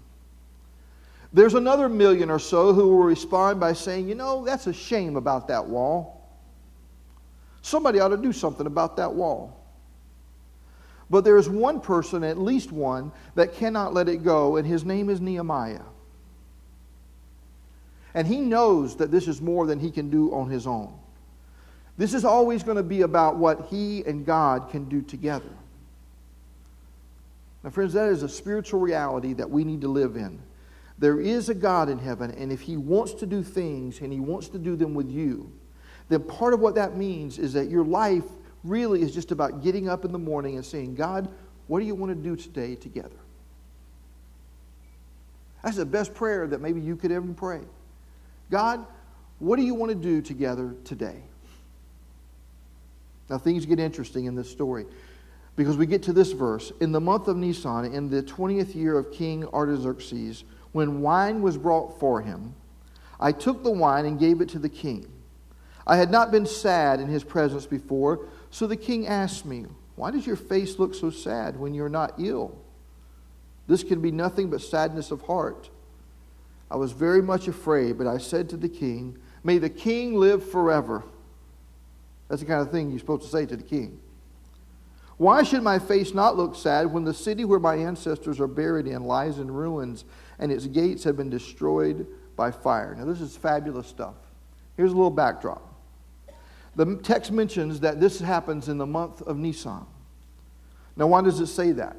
There's 1.34 1.56
another 1.56 1.90
million 1.90 2.30
or 2.30 2.38
so 2.38 2.74
who 2.74 2.90
will 2.90 3.04
respond 3.04 3.60
by 3.60 3.74
saying, 3.74 4.08
You 4.08 4.16
know, 4.16 4.46
that's 4.46 4.68
a 4.68 4.74
shame 4.74 5.16
about 5.16 5.48
that 5.48 5.66
wall. 5.66 6.22
Somebody 7.64 8.00
ought 8.00 8.10
to 8.10 8.18
do 8.18 8.32
something 8.32 8.68
about 8.68 8.98
that 8.98 9.14
wall. 9.14 9.60
But 11.10 11.24
there 11.24 11.38
is 11.38 11.50
one 11.50 11.80
person, 11.82 12.24
at 12.24 12.38
least 12.38 12.72
one, 12.72 13.12
that 13.36 13.56
cannot 13.56 13.94
let 13.94 14.10
it 14.10 14.24
go, 14.24 14.58
and 14.58 14.68
his 14.68 14.86
name 14.86 15.10
is 15.10 15.22
Nehemiah. 15.22 15.82
And 18.14 18.28
he 18.28 18.38
knows 18.38 18.96
that 18.98 19.12
this 19.12 19.28
is 19.28 19.42
more 19.42 19.66
than 19.66 19.80
he 19.80 19.90
can 19.90 20.10
do 20.10 20.34
on 20.34 20.50
his 20.50 20.68
own. 20.68 20.94
This 21.98 22.14
is 22.14 22.26
always 22.26 22.64
going 22.64 22.78
to 22.78 22.84
be 22.84 23.02
about 23.02 23.38
what 23.38 23.68
he 23.70 24.04
and 24.06 24.26
God 24.26 24.70
can 24.70 24.86
do 24.86 25.02
together. 25.02 25.50
Now, 27.64 27.70
friends, 27.70 27.94
that 27.94 28.10
is 28.10 28.24
a 28.24 28.30
spiritual 28.30 28.80
reality 28.80 29.34
that 29.34 29.50
we 29.50 29.64
need 29.64 29.82
to 29.82 29.88
live 29.88 30.16
in. 30.16 30.40
There 31.00 31.20
is 31.20 31.50
a 31.50 31.54
God 31.54 31.90
in 31.90 31.98
heaven, 31.98 32.32
and 32.32 32.52
if 32.52 32.62
he 32.62 32.78
wants 32.78 33.14
to 33.16 33.26
do 33.26 33.44
things 33.44 34.00
and 34.02 34.14
he 34.14 34.20
wants 34.20 34.48
to 34.50 34.60
do 34.60 34.76
them 34.76 34.94
with 34.94 35.10
you, 35.10 35.52
then 36.10 36.22
part 36.24 36.54
of 36.54 36.60
what 36.60 36.76
that 36.76 36.96
means 36.96 37.40
is 37.40 37.54
that 37.54 37.70
your 37.70 37.84
life 37.84 38.26
really 38.64 39.02
is 39.02 39.14
just 39.14 39.32
about 39.32 39.64
getting 39.64 39.90
up 39.90 40.06
in 40.06 40.12
the 40.12 40.20
morning 40.20 40.56
and 40.56 40.66
saying, 40.66 40.96
God, 40.96 41.30
what 41.68 41.80
do 41.80 41.86
you 41.86 41.96
want 41.96 42.12
to 42.12 42.16
do 42.16 42.36
today 42.36 42.76
together? 42.76 43.16
That's 45.64 45.78
the 45.78 45.86
best 45.86 46.14
prayer 46.14 46.46
that 46.48 46.62
maybe 46.62 46.82
you 46.82 46.96
could 46.96 47.12
ever 47.12 47.32
pray. 47.34 47.62
God, 48.52 48.86
what 49.40 49.56
do 49.56 49.64
you 49.64 49.74
want 49.74 49.90
to 49.92 49.96
do 49.96 50.22
together 50.22 50.76
today? 50.84 51.24
Now, 53.30 53.38
things 53.38 53.66
get 53.66 53.80
interesting 53.80 54.26
in 54.26 54.36
this 54.36 54.50
story 54.50 54.86
because 55.56 55.78
we 55.78 55.86
get 55.86 56.04
to 56.04 56.14
this 56.14 56.34
verse. 56.34 56.72
In 56.82 56.92
the 56.92 57.00
month 57.00 57.28
of 57.28 57.38
Nisan, 57.38 57.86
in 57.86 58.10
the 58.10 58.22
20th 58.22 58.76
year 58.76 58.98
of 58.98 59.12
King 59.12 59.46
Artaxerxes, 59.48 60.44
when 60.74 61.02
wine 61.02 61.42
was 61.42 61.58
brought 61.58 62.00
for 62.00 62.22
him, 62.22 62.54
I 63.20 63.32
took 63.32 63.64
the 63.64 63.72
wine 63.72 64.06
and 64.06 64.20
gave 64.20 64.42
it 64.42 64.50
to 64.50 64.60
the 64.60 64.70
king. 64.70 65.10
I 65.88 65.96
had 65.96 66.12
not 66.12 66.32
been 66.32 66.46
sad 66.46 67.00
in 67.00 67.08
his 67.08 67.24
presence 67.24 67.66
before, 67.66 68.28
so 68.52 68.68
the 68.68 68.76
king 68.76 69.08
asked 69.08 69.46
me, 69.46 69.66
Why 69.96 70.12
does 70.12 70.28
your 70.28 70.36
face 70.36 70.80
look 70.80 70.94
so 70.94 71.10
sad 71.10 71.58
when 71.58 71.74
you're 71.74 71.90
not 71.90 72.16
ill? 72.20 72.58
This 73.68 73.84
can 73.84 74.02
be 74.02 74.12
nothing 74.12 74.50
but 74.50 74.62
sadness 74.62 75.12
of 75.12 75.22
heart. 75.22 75.70
I 76.70 76.76
was 76.76 76.92
very 76.92 77.22
much 77.22 77.48
afraid, 77.48 77.98
but 77.98 78.08
I 78.08 78.18
said 78.18 78.50
to 78.50 78.58
the 78.58 78.70
king, 78.70 79.18
May 79.44 79.58
the 79.58 79.70
king 79.70 80.16
live 80.16 80.50
forever. 80.50 81.04
That's 82.28 82.42
the 82.42 82.48
kind 82.48 82.62
of 82.62 82.72
thing 82.72 82.90
you're 82.90 83.00
supposed 83.00 83.24
to 83.24 83.30
say 83.30 83.46
to 83.46 83.56
the 83.56 83.64
king. 83.64 84.00
Why 85.18 85.44
should 85.44 85.62
my 85.62 85.80
face 85.80 86.14
not 86.14 86.36
look 86.36 86.56
sad 86.56 86.92
when 86.92 87.04
the 87.04 87.14
city 87.14 87.46
where 87.46 87.60
my 87.60 87.76
ancestors 87.76 88.40
are 88.40 88.48
buried 88.48 88.88
in 88.88 89.04
lies 89.04 89.38
in 89.38 89.52
ruins 89.52 90.06
and 90.44 90.52
its 90.52 90.68
gates 90.68 91.06
have 91.06 91.16
been 91.16 91.30
destroyed 91.30 92.06
by 92.36 92.52
fire? 92.52 92.94
Now, 92.96 93.06
this 93.06 93.22
is 93.22 93.38
fabulous 93.38 93.88
stuff. 93.88 94.16
Here's 94.76 94.92
a 94.92 94.96
little 94.96 95.10
backdrop. 95.10 95.74
The 96.76 96.98
text 96.98 97.32
mentions 97.32 97.80
that 97.80 98.02
this 98.02 98.20
happens 98.20 98.68
in 98.68 98.78
the 98.78 98.86
month 98.86 99.22
of 99.22 99.38
Nisan. 99.38 99.86
Now, 100.98 101.08
why 101.08 101.22
does 101.22 101.40
it 101.40 101.48
say 101.48 101.72
that? 101.72 101.96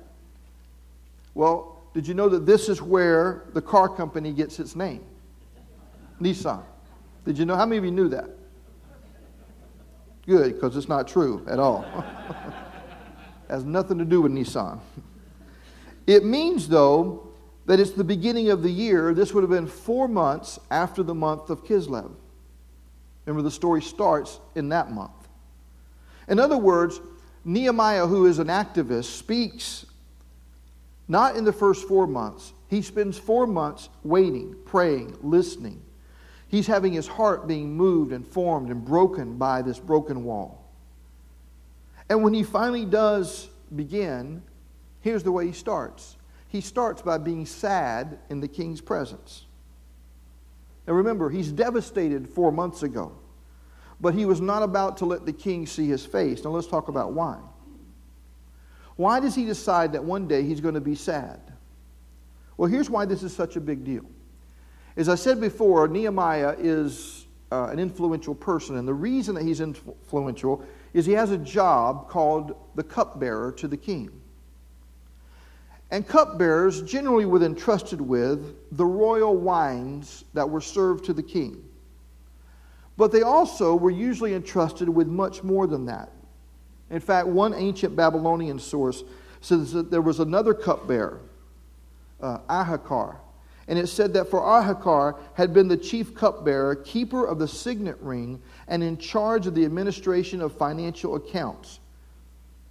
Well, 1.32 1.82
did 1.94 2.06
you 2.06 2.12
know 2.12 2.28
that 2.28 2.44
this 2.44 2.68
is 2.68 2.82
where 2.82 3.44
the 3.54 3.62
car 3.62 3.88
company 3.88 4.30
gets 4.30 4.60
its 4.60 4.76
name? 4.76 5.02
Nissan. 6.20 6.62
Did 7.24 7.38
you 7.38 7.46
know? 7.46 7.56
How 7.56 7.64
many 7.64 7.78
of 7.78 7.84
you 7.86 7.92
knew 7.92 8.08
that? 8.08 8.28
Good, 10.26 10.54
because 10.54 10.76
it's 10.76 10.88
not 10.88 11.08
true 11.08 11.46
at 11.48 11.58
all. 11.58 11.82
has 13.48 13.64
nothing 13.64 13.96
to 13.96 14.04
do 14.04 14.20
with 14.20 14.32
Nissan. 14.32 14.80
It 16.06 16.24
means, 16.24 16.68
though, 16.68 17.23
that 17.66 17.80
it's 17.80 17.92
the 17.92 18.04
beginning 18.04 18.50
of 18.50 18.62
the 18.62 18.70
year. 18.70 19.14
This 19.14 19.32
would 19.32 19.42
have 19.42 19.50
been 19.50 19.66
four 19.66 20.08
months 20.08 20.58
after 20.70 21.02
the 21.02 21.14
month 21.14 21.50
of 21.50 21.64
Kislev. 21.64 22.12
Remember, 23.24 23.42
the 23.42 23.50
story 23.50 23.80
starts 23.80 24.38
in 24.54 24.68
that 24.68 24.90
month. 24.90 25.12
In 26.28 26.38
other 26.38 26.58
words, 26.58 27.00
Nehemiah, 27.44 28.06
who 28.06 28.26
is 28.26 28.38
an 28.38 28.48
activist, 28.48 29.04
speaks 29.04 29.86
not 31.08 31.36
in 31.36 31.44
the 31.44 31.52
first 31.52 31.86
four 31.86 32.06
months. 32.06 32.52
He 32.68 32.82
spends 32.82 33.18
four 33.18 33.46
months 33.46 33.88
waiting, 34.02 34.56
praying, 34.64 35.16
listening. 35.22 35.82
He's 36.48 36.66
having 36.66 36.92
his 36.92 37.06
heart 37.06 37.46
being 37.46 37.76
moved 37.76 38.12
and 38.12 38.26
formed 38.26 38.70
and 38.70 38.84
broken 38.84 39.36
by 39.36 39.62
this 39.62 39.78
broken 39.78 40.24
wall. 40.24 40.64
And 42.08 42.22
when 42.22 42.34
he 42.34 42.42
finally 42.42 42.84
does 42.84 43.48
begin, 43.74 44.42
here's 45.00 45.22
the 45.22 45.32
way 45.32 45.46
he 45.46 45.52
starts. 45.52 46.16
He 46.54 46.60
starts 46.60 47.02
by 47.02 47.18
being 47.18 47.46
sad 47.46 48.20
in 48.30 48.38
the 48.38 48.46
king's 48.46 48.80
presence. 48.80 49.46
Now 50.86 50.92
remember, 50.92 51.28
he's 51.28 51.50
devastated 51.50 52.28
four 52.28 52.52
months 52.52 52.84
ago, 52.84 53.10
but 54.00 54.14
he 54.14 54.24
was 54.24 54.40
not 54.40 54.62
about 54.62 54.98
to 54.98 55.04
let 55.04 55.26
the 55.26 55.32
king 55.32 55.66
see 55.66 55.88
his 55.88 56.06
face. 56.06 56.44
Now 56.44 56.50
let's 56.50 56.68
talk 56.68 56.86
about 56.86 57.12
why. 57.12 57.40
Why 58.94 59.18
does 59.18 59.34
he 59.34 59.44
decide 59.44 59.94
that 59.94 60.04
one 60.04 60.28
day 60.28 60.44
he's 60.44 60.60
going 60.60 60.76
to 60.76 60.80
be 60.80 60.94
sad? 60.94 61.40
Well, 62.56 62.70
here's 62.70 62.88
why 62.88 63.04
this 63.04 63.24
is 63.24 63.34
such 63.34 63.56
a 63.56 63.60
big 63.60 63.82
deal. 63.82 64.04
As 64.96 65.08
I 65.08 65.16
said 65.16 65.40
before, 65.40 65.88
Nehemiah 65.88 66.54
is 66.56 67.26
uh, 67.50 67.64
an 67.64 67.80
influential 67.80 68.36
person, 68.36 68.76
and 68.76 68.86
the 68.86 68.94
reason 68.94 69.34
that 69.34 69.42
he's 69.42 69.60
influential 69.60 70.64
is 70.92 71.04
he 71.04 71.14
has 71.14 71.32
a 71.32 71.38
job 71.38 72.08
called 72.08 72.54
the 72.76 72.84
cupbearer 72.84 73.50
to 73.50 73.66
the 73.66 73.76
king. 73.76 74.20
And 75.90 76.06
cupbearers 76.06 76.82
generally 76.82 77.24
were 77.24 77.42
entrusted 77.42 78.00
with 78.00 78.56
the 78.76 78.86
royal 78.86 79.36
wines 79.36 80.24
that 80.34 80.48
were 80.48 80.60
served 80.60 81.04
to 81.04 81.12
the 81.12 81.22
king. 81.22 81.62
But 82.96 83.12
they 83.12 83.22
also 83.22 83.74
were 83.74 83.90
usually 83.90 84.34
entrusted 84.34 84.88
with 84.88 85.08
much 85.08 85.42
more 85.42 85.66
than 85.66 85.86
that. 85.86 86.10
In 86.90 87.00
fact, 87.00 87.26
one 87.26 87.54
ancient 87.54 87.96
Babylonian 87.96 88.58
source 88.58 89.02
says 89.40 89.72
that 89.72 89.90
there 89.90 90.00
was 90.00 90.20
another 90.20 90.54
cupbearer, 90.54 91.20
uh, 92.20 92.38
Ahikar. 92.48 93.16
And 93.66 93.78
it 93.78 93.88
said 93.88 94.12
that 94.14 94.30
for 94.30 94.40
Ahikar 94.40 95.18
had 95.34 95.54
been 95.54 95.68
the 95.68 95.76
chief 95.76 96.14
cupbearer, 96.14 96.76
keeper 96.76 97.26
of 97.26 97.38
the 97.38 97.48
signet 97.48 97.98
ring, 98.00 98.40
and 98.68 98.82
in 98.82 98.98
charge 98.98 99.46
of 99.46 99.54
the 99.54 99.64
administration 99.64 100.40
of 100.40 100.56
financial 100.56 101.16
accounts. 101.16 101.80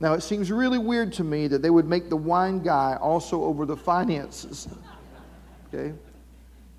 Now, 0.03 0.15
it 0.15 0.22
seems 0.22 0.51
really 0.51 0.79
weird 0.79 1.13
to 1.13 1.24
me 1.24 1.48
that 1.48 1.62
they 1.62 1.69
would 1.69 1.88
make 1.88 2.10
the 2.10 2.17
wine 2.17 2.60
guy 2.60 2.98
also 3.00 3.41
over 3.41 3.65
the 3.65 3.77
finances. 3.77 4.67
Okay? 5.74 5.93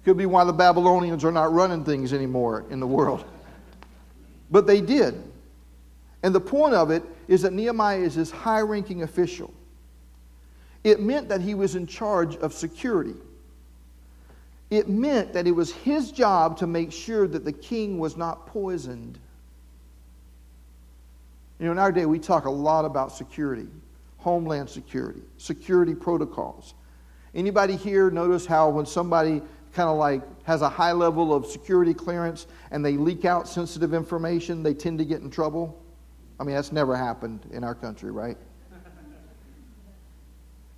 Could 0.04 0.18
be 0.18 0.26
why 0.26 0.44
the 0.44 0.52
Babylonians 0.52 1.24
are 1.24 1.32
not 1.32 1.50
running 1.50 1.86
things 1.86 2.12
anymore 2.12 2.66
in 2.68 2.80
the 2.80 2.86
world. 2.86 3.24
But 4.50 4.66
they 4.66 4.82
did. 4.82 5.22
And 6.22 6.34
the 6.34 6.40
point 6.40 6.74
of 6.74 6.90
it 6.90 7.02
is 7.26 7.40
that 7.40 7.54
Nehemiah 7.54 8.00
is 8.00 8.14
this 8.14 8.30
high 8.30 8.60
ranking 8.60 9.04
official. 9.04 9.54
It 10.84 11.00
meant 11.00 11.30
that 11.30 11.40
he 11.40 11.54
was 11.54 11.76
in 11.76 11.86
charge 11.86 12.36
of 12.36 12.52
security. 12.52 13.14
It 14.68 14.90
meant 14.90 15.32
that 15.32 15.46
it 15.46 15.52
was 15.52 15.72
his 15.72 16.12
job 16.12 16.58
to 16.58 16.66
make 16.66 16.92
sure 16.92 17.26
that 17.28 17.46
the 17.46 17.52
king 17.52 17.98
was 17.98 18.18
not 18.18 18.46
poisoned. 18.46 19.18
You 21.58 21.66
know, 21.66 21.72
in 21.72 21.78
our 21.78 21.92
day, 21.92 22.06
we 22.06 22.18
talk 22.18 22.46
a 22.46 22.50
lot 22.50 22.84
about 22.84 23.12
security, 23.12 23.68
homeland 24.18 24.68
security, 24.68 25.22
security 25.36 25.94
protocols. 25.94 26.74
Anybody 27.34 27.76
here 27.76 28.10
notice 28.10 28.46
how 28.46 28.68
when 28.70 28.86
somebody 28.86 29.40
kind 29.72 29.88
of 29.88 29.96
like 29.96 30.22
has 30.44 30.62
a 30.62 30.68
high 30.68 30.92
level 30.92 31.34
of 31.34 31.46
security 31.46 31.94
clearance 31.94 32.46
and 32.70 32.84
they 32.84 32.96
leak 32.96 33.24
out 33.24 33.48
sensitive 33.48 33.94
information, 33.94 34.62
they 34.62 34.74
tend 34.74 34.98
to 34.98 35.04
get 35.04 35.20
in 35.20 35.30
trouble? 35.30 35.80
I 36.38 36.44
mean, 36.44 36.54
that's 36.54 36.72
never 36.72 36.96
happened 36.96 37.48
in 37.52 37.62
our 37.62 37.74
country, 37.74 38.10
right? 38.10 38.36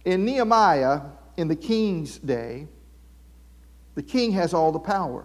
In 0.04 0.24
Nehemiah, 0.24 1.00
in 1.36 1.48
the 1.48 1.56
king's 1.56 2.18
day, 2.18 2.68
the 3.94 4.02
king 4.02 4.32
has 4.32 4.54
all 4.54 4.72
the 4.72 4.78
power. 4.78 5.24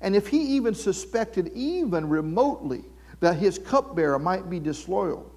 And 0.00 0.16
if 0.16 0.26
he 0.26 0.38
even 0.56 0.74
suspected, 0.74 1.52
even 1.54 2.08
remotely, 2.08 2.82
that 3.22 3.36
his 3.36 3.56
cupbearer 3.56 4.18
might 4.18 4.50
be 4.50 4.58
disloyal, 4.58 5.30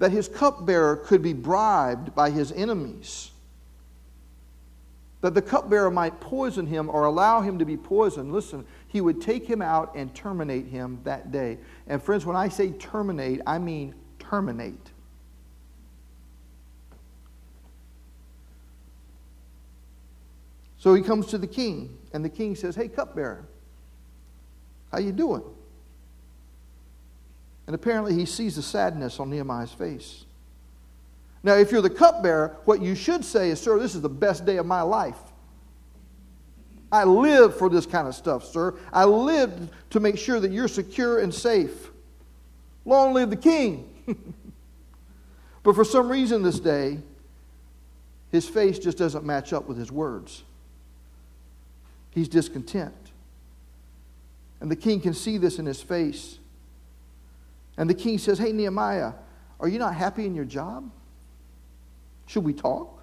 that 0.00 0.10
his 0.10 0.26
cupbearer 0.26 0.96
could 0.96 1.22
be 1.22 1.32
bribed 1.32 2.12
by 2.16 2.30
his 2.30 2.50
enemies, 2.50 3.30
that 5.20 5.32
the 5.32 5.40
cupbearer 5.40 5.88
might 5.88 6.18
poison 6.18 6.66
him 6.66 6.90
or 6.90 7.04
allow 7.04 7.42
him 7.42 7.60
to 7.60 7.64
be 7.64 7.76
poisoned, 7.76 8.32
listen, 8.32 8.66
he 8.88 9.00
would 9.00 9.20
take 9.20 9.46
him 9.46 9.62
out 9.62 9.94
and 9.94 10.12
terminate 10.16 10.66
him 10.66 10.98
that 11.04 11.30
day. 11.30 11.58
And 11.86 12.02
friends, 12.02 12.26
when 12.26 12.34
I 12.34 12.48
say 12.48 12.72
terminate, 12.72 13.40
I 13.46 13.58
mean 13.58 13.94
terminate. 14.18 14.90
So 20.76 20.92
he 20.94 21.02
comes 21.02 21.26
to 21.26 21.38
the 21.38 21.46
king, 21.46 21.96
and 22.12 22.24
the 22.24 22.30
king 22.30 22.56
says, 22.56 22.74
Hey, 22.74 22.88
cupbearer, 22.88 23.44
how 24.90 24.98
you 24.98 25.12
doing? 25.12 25.44
And 27.70 27.74
apparently 27.76 28.14
he 28.14 28.26
sees 28.26 28.56
the 28.56 28.62
sadness 28.62 29.20
on 29.20 29.30
Nehemiah's 29.30 29.70
face. 29.70 30.24
Now, 31.44 31.54
if 31.54 31.70
you're 31.70 31.80
the 31.80 31.88
cupbearer, 31.88 32.56
what 32.64 32.82
you 32.82 32.96
should 32.96 33.24
say 33.24 33.50
is, 33.50 33.60
Sir, 33.60 33.78
this 33.78 33.94
is 33.94 34.00
the 34.00 34.08
best 34.08 34.44
day 34.44 34.56
of 34.56 34.66
my 34.66 34.82
life. 34.82 35.14
I 36.90 37.04
live 37.04 37.56
for 37.56 37.70
this 37.70 37.86
kind 37.86 38.08
of 38.08 38.16
stuff, 38.16 38.44
sir. 38.44 38.76
I 38.92 39.04
live 39.04 39.70
to 39.90 40.00
make 40.00 40.18
sure 40.18 40.40
that 40.40 40.50
you're 40.50 40.66
secure 40.66 41.20
and 41.20 41.32
safe. 41.32 41.92
Long 42.84 43.14
live 43.14 43.30
the 43.30 43.36
king. 43.36 43.88
but 45.62 45.76
for 45.76 45.84
some 45.84 46.08
reason 46.08 46.42
this 46.42 46.58
day, 46.58 46.98
his 48.32 48.48
face 48.48 48.80
just 48.80 48.98
doesn't 48.98 49.24
match 49.24 49.52
up 49.52 49.68
with 49.68 49.78
his 49.78 49.92
words. 49.92 50.42
He's 52.10 52.28
discontent. 52.28 53.12
And 54.60 54.68
the 54.68 54.74
king 54.74 55.00
can 55.00 55.14
see 55.14 55.38
this 55.38 55.60
in 55.60 55.66
his 55.66 55.80
face. 55.80 56.39
And 57.80 57.88
the 57.88 57.94
king 57.94 58.18
says, 58.18 58.38
Hey, 58.38 58.52
Nehemiah, 58.52 59.14
are 59.58 59.66
you 59.66 59.78
not 59.78 59.94
happy 59.94 60.26
in 60.26 60.34
your 60.34 60.44
job? 60.44 60.90
Should 62.26 62.44
we 62.44 62.52
talk? 62.52 63.02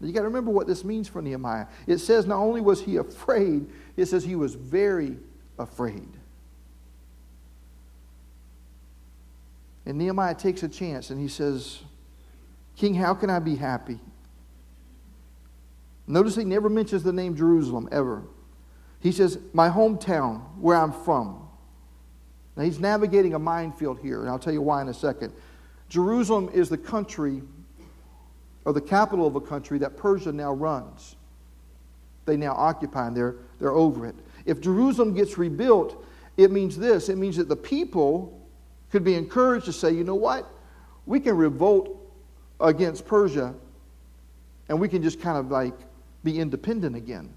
You 0.00 0.12
got 0.12 0.20
to 0.20 0.26
remember 0.26 0.50
what 0.50 0.66
this 0.66 0.82
means 0.82 1.06
for 1.06 1.22
Nehemiah. 1.22 1.66
It 1.86 1.98
says 1.98 2.26
not 2.26 2.38
only 2.38 2.60
was 2.60 2.80
he 2.80 2.96
afraid, 2.96 3.70
it 3.96 4.06
says 4.06 4.24
he 4.24 4.34
was 4.34 4.56
very 4.56 5.18
afraid. 5.56 6.08
And 9.86 9.98
Nehemiah 9.98 10.34
takes 10.34 10.64
a 10.64 10.68
chance 10.68 11.10
and 11.10 11.20
he 11.20 11.28
says, 11.28 11.78
King, 12.74 12.94
how 12.94 13.14
can 13.14 13.30
I 13.30 13.38
be 13.38 13.54
happy? 13.54 14.00
Notice 16.08 16.34
he 16.34 16.44
never 16.44 16.68
mentions 16.68 17.04
the 17.04 17.12
name 17.12 17.36
Jerusalem 17.36 17.88
ever. 17.92 18.24
He 18.98 19.12
says, 19.12 19.38
My 19.52 19.68
hometown, 19.68 20.42
where 20.58 20.76
I'm 20.76 20.92
from. 20.92 21.49
Now 22.56 22.64
he's 22.64 22.80
navigating 22.80 23.34
a 23.34 23.38
minefield 23.38 24.00
here, 24.00 24.20
and 24.20 24.28
I'll 24.28 24.38
tell 24.38 24.52
you 24.52 24.62
why 24.62 24.82
in 24.82 24.88
a 24.88 24.94
second. 24.94 25.32
Jerusalem 25.88 26.50
is 26.52 26.68
the 26.68 26.78
country 26.78 27.42
or 28.64 28.72
the 28.72 28.80
capital 28.80 29.26
of 29.26 29.36
a 29.36 29.40
country 29.40 29.78
that 29.78 29.96
Persia 29.96 30.32
now 30.32 30.52
runs. 30.52 31.16
They 32.26 32.36
now 32.36 32.52
occupy 32.52 33.08
and 33.08 33.16
they're, 33.16 33.36
they're 33.58 33.72
over 33.72 34.06
it. 34.06 34.14
If 34.44 34.60
Jerusalem 34.60 35.14
gets 35.14 35.38
rebuilt, 35.38 36.04
it 36.36 36.50
means 36.50 36.76
this 36.76 37.08
it 37.08 37.16
means 37.16 37.36
that 37.36 37.48
the 37.48 37.56
people 37.56 38.40
could 38.90 39.04
be 39.04 39.14
encouraged 39.14 39.66
to 39.66 39.72
say, 39.72 39.92
you 39.92 40.04
know 40.04 40.14
what? 40.14 40.48
We 41.06 41.20
can 41.20 41.36
revolt 41.36 41.96
against 42.60 43.06
Persia 43.06 43.54
and 44.68 44.78
we 44.78 44.88
can 44.88 45.02
just 45.02 45.20
kind 45.20 45.38
of 45.38 45.50
like 45.50 45.74
be 46.22 46.38
independent 46.38 46.96
again. 46.96 47.30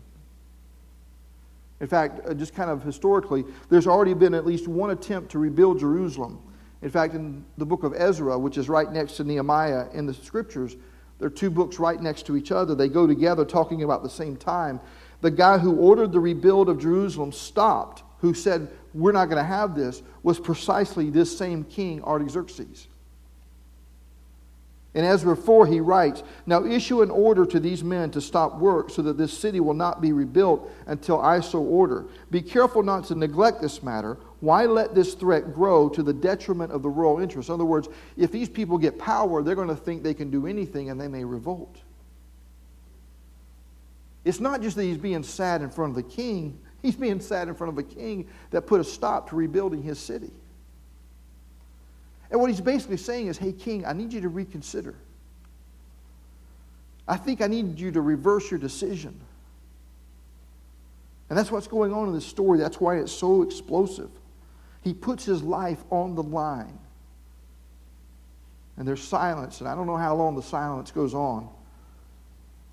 In 1.83 1.89
fact, 1.89 2.21
uh, 2.25 2.33
just 2.33 2.55
kind 2.55 2.69
of 2.69 2.81
historically, 2.81 3.43
there's 3.67 3.87
already 3.87 4.13
been 4.13 4.33
at 4.33 4.45
least 4.45 4.69
one 4.69 4.91
attempt 4.91 5.29
to 5.31 5.37
rebuild 5.37 5.79
Jerusalem. 5.79 6.39
In 6.81 6.89
fact, 6.89 7.13
in 7.13 7.43
the 7.57 7.65
book 7.65 7.83
of 7.83 7.93
Ezra, 7.93 8.39
which 8.39 8.57
is 8.57 8.69
right 8.69 8.89
next 8.89 9.17
to 9.17 9.25
Nehemiah 9.25 9.87
in 9.91 10.05
the 10.05 10.13
scriptures, 10.13 10.77
there 11.19 11.27
are 11.27 11.29
two 11.29 11.49
books 11.49 11.79
right 11.79 12.01
next 12.01 12.25
to 12.27 12.37
each 12.37 12.53
other. 12.53 12.73
They 12.73 12.87
go 12.87 13.05
together 13.05 13.43
talking 13.43 13.83
about 13.83 14.01
the 14.01 14.09
same 14.09 14.37
time. 14.37 14.79
The 15.19 15.29
guy 15.29 15.57
who 15.57 15.75
ordered 15.75 16.13
the 16.13 16.21
rebuild 16.21 16.69
of 16.69 16.79
Jerusalem 16.79 17.33
stopped, 17.33 18.03
who 18.19 18.33
said, 18.33 18.69
We're 18.93 19.11
not 19.11 19.25
going 19.25 19.43
to 19.43 19.43
have 19.43 19.75
this, 19.75 20.03
was 20.23 20.39
precisely 20.39 21.09
this 21.09 21.37
same 21.37 21.65
king, 21.65 22.01
Artaxerxes. 22.01 22.87
In 24.93 25.03
Ezra 25.03 25.35
4, 25.35 25.65
he 25.65 25.79
writes, 25.79 26.21
Now 26.45 26.63
issue 26.65 27.01
an 27.01 27.09
order 27.09 27.47
to 27.47 27.59
these 27.59 27.83
men 27.83 28.11
to 28.11 28.21
stop 28.21 28.59
work 28.59 28.91
so 28.91 29.01
that 29.01 29.17
this 29.17 29.35
city 29.35 29.59
will 29.59 29.73
not 29.73 30.01
be 30.01 30.13
rebuilt 30.13 30.69
until 30.85 31.19
I 31.19 31.39
so 31.39 31.59
order. 31.59 32.05
Be 32.29 32.43
careful 32.43 32.83
not 32.83 33.05
to 33.05 33.15
neglect 33.15 33.59
this 33.59 33.81
matter. 33.81 34.17
Why 34.39 34.65
let 34.65 34.93
this 34.93 35.15
threat 35.15 35.53
grow 35.53 35.89
to 35.89 36.03
the 36.03 36.13
detriment 36.13 36.71
of 36.71 36.83
the 36.83 36.89
royal 36.89 37.19
interest? 37.19 37.49
In 37.49 37.55
other 37.55 37.65
words, 37.65 37.87
if 38.17 38.31
these 38.31 38.49
people 38.49 38.77
get 38.77 38.99
power, 38.99 39.41
they're 39.41 39.55
going 39.55 39.67
to 39.67 39.75
think 39.75 40.03
they 40.03 40.13
can 40.13 40.29
do 40.29 40.45
anything 40.45 40.91
and 40.91 41.01
they 41.01 41.07
may 41.07 41.23
revolt. 41.23 41.75
It's 44.25 44.39
not 44.39 44.61
just 44.61 44.75
that 44.75 44.83
he's 44.83 44.97
being 44.97 45.23
sad 45.23 45.63
in 45.63 45.71
front 45.71 45.91
of 45.91 45.95
the 45.95 46.03
king, 46.03 46.59
he's 46.83 46.95
being 46.95 47.19
sad 47.19 47.47
in 47.47 47.55
front 47.55 47.73
of 47.73 47.79
a 47.79 47.83
king 47.83 48.27
that 48.51 48.67
put 48.67 48.79
a 48.79 48.83
stop 48.83 49.29
to 49.29 49.35
rebuilding 49.35 49.81
his 49.81 49.97
city. 49.97 50.31
And 52.33 52.41
what 52.41 52.49
he's 52.49 52.59
basically 52.59 52.97
saying 52.97 53.27
is, 53.27 53.37
hey, 53.37 53.53
king, 53.53 53.85
I 53.85 53.93
need 53.93 54.11
you 54.11 54.19
to 54.21 54.29
reconsider. 54.29 54.95
I 57.07 57.15
think 57.15 57.41
I 57.41 57.47
need 57.47 57.79
you 57.79 57.91
to 57.91 58.01
reverse 58.01 58.49
your 58.49 58.59
decision. 58.59 59.21
And 61.29 61.37
that's 61.37 61.51
what's 61.51 61.67
going 61.67 61.93
on 61.93 62.07
in 62.07 62.13
this 62.15 62.25
story. 62.25 62.57
That's 62.57 62.81
why 62.81 62.97
it's 62.97 63.11
so 63.11 63.43
explosive. 63.43 64.09
He 64.81 64.95
puts 64.95 65.23
his 65.25 65.43
life 65.43 65.83
on 65.91 66.15
the 66.15 66.23
line. 66.23 66.79
And 68.77 68.87
there's 68.87 69.03
silence, 69.03 69.59
and 69.59 69.69
I 69.69 69.75
don't 69.75 69.85
know 69.85 69.95
how 69.97 70.15
long 70.15 70.35
the 70.35 70.41
silence 70.41 70.89
goes 70.89 71.13
on. 71.13 71.47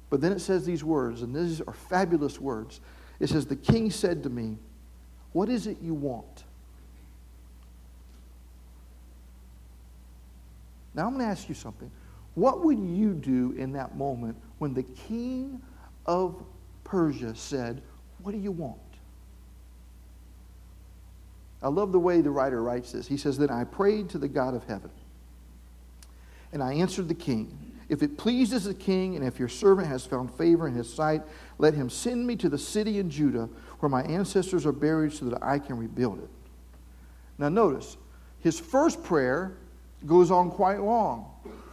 But 0.08 0.22
then 0.22 0.32
it 0.32 0.40
says 0.40 0.64
these 0.64 0.82
words, 0.82 1.20
and 1.20 1.36
these 1.36 1.60
are 1.60 1.74
fabulous 1.74 2.40
words. 2.40 2.80
It 3.18 3.28
says, 3.28 3.44
The 3.44 3.56
king 3.56 3.90
said 3.90 4.22
to 4.22 4.30
me, 4.30 4.56
What 5.32 5.50
is 5.50 5.66
it 5.66 5.76
you 5.82 5.92
want? 5.92 6.44
Now 10.94 11.06
I'm 11.06 11.14
going 11.14 11.24
to 11.24 11.30
ask 11.30 11.48
you 11.48 11.54
something. 11.54 11.90
What 12.34 12.64
would 12.64 12.78
you 12.78 13.12
do 13.12 13.52
in 13.52 13.72
that 13.72 13.96
moment 13.96 14.36
when 14.58 14.74
the 14.74 14.82
king 14.82 15.60
of 16.06 16.42
Persia 16.84 17.34
said, 17.34 17.82
What 18.22 18.32
do 18.32 18.38
you 18.38 18.52
want? 18.52 18.78
I 21.62 21.68
love 21.68 21.92
the 21.92 22.00
way 22.00 22.20
the 22.20 22.30
writer 22.30 22.62
writes 22.62 22.92
this. 22.92 23.06
He 23.06 23.16
says, 23.16 23.36
Then 23.36 23.50
I 23.50 23.64
prayed 23.64 24.08
to 24.10 24.18
the 24.18 24.28
God 24.28 24.54
of 24.54 24.64
heaven, 24.64 24.90
and 26.52 26.62
I 26.62 26.74
answered 26.74 27.08
the 27.08 27.14
king. 27.14 27.66
If 27.88 28.04
it 28.04 28.16
pleases 28.16 28.64
the 28.64 28.74
king, 28.74 29.16
and 29.16 29.24
if 29.24 29.40
your 29.40 29.48
servant 29.48 29.88
has 29.88 30.06
found 30.06 30.32
favor 30.32 30.68
in 30.68 30.74
his 30.74 30.92
sight, 30.92 31.22
let 31.58 31.74
him 31.74 31.90
send 31.90 32.24
me 32.24 32.36
to 32.36 32.48
the 32.48 32.56
city 32.56 33.00
in 33.00 33.10
Judah 33.10 33.48
where 33.80 33.90
my 33.90 34.02
ancestors 34.04 34.64
are 34.64 34.72
buried 34.72 35.12
so 35.12 35.24
that 35.26 35.42
I 35.42 35.58
can 35.58 35.76
rebuild 35.76 36.20
it. 36.20 36.30
Now, 37.36 37.48
notice, 37.48 37.96
his 38.38 38.60
first 38.60 39.02
prayer 39.02 39.56
goes 40.06 40.30
on 40.30 40.50
quite 40.50 40.80
long. 40.80 41.30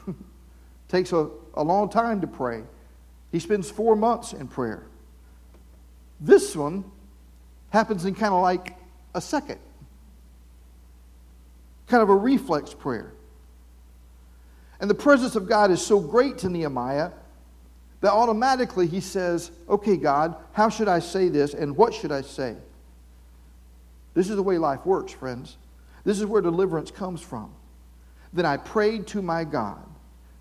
Takes 0.87 1.11
a, 1.13 1.29
a 1.53 1.63
long 1.63 1.89
time 1.89 2.21
to 2.21 2.27
pray. 2.27 2.63
He 3.31 3.39
spends 3.39 3.69
four 3.69 3.95
months 3.95 4.33
in 4.33 4.47
prayer. 4.47 4.87
This 6.19 6.55
one 6.55 6.83
happens 7.69 8.05
in 8.05 8.15
kind 8.15 8.33
of 8.33 8.41
like 8.41 8.75
a 9.13 9.21
second, 9.21 9.59
kind 11.87 12.01
of 12.01 12.09
a 12.09 12.15
reflex 12.15 12.73
prayer. 12.73 13.13
And 14.79 14.89
the 14.89 14.95
presence 14.95 15.35
of 15.35 15.47
God 15.47 15.71
is 15.71 15.85
so 15.85 15.99
great 15.99 16.37
to 16.39 16.49
Nehemiah 16.49 17.11
that 18.01 18.11
automatically 18.11 18.87
he 18.87 19.01
says, 19.01 19.51
Okay, 19.67 19.97
God, 19.97 20.35
how 20.53 20.69
should 20.69 20.87
I 20.87 20.99
say 20.99 21.29
this 21.29 21.53
and 21.53 21.75
what 21.75 21.93
should 21.93 22.11
I 22.11 22.21
say? 22.21 22.55
This 24.13 24.29
is 24.29 24.35
the 24.35 24.43
way 24.43 24.57
life 24.57 24.85
works, 24.85 25.11
friends. 25.11 25.57
This 26.03 26.19
is 26.19 26.25
where 26.25 26.41
deliverance 26.41 26.89
comes 26.89 27.21
from. 27.21 27.53
Then 28.37 28.45
I 28.45 28.57
prayed 28.57 29.07
to 29.07 29.23
my 29.23 29.43
God. 29.43 29.83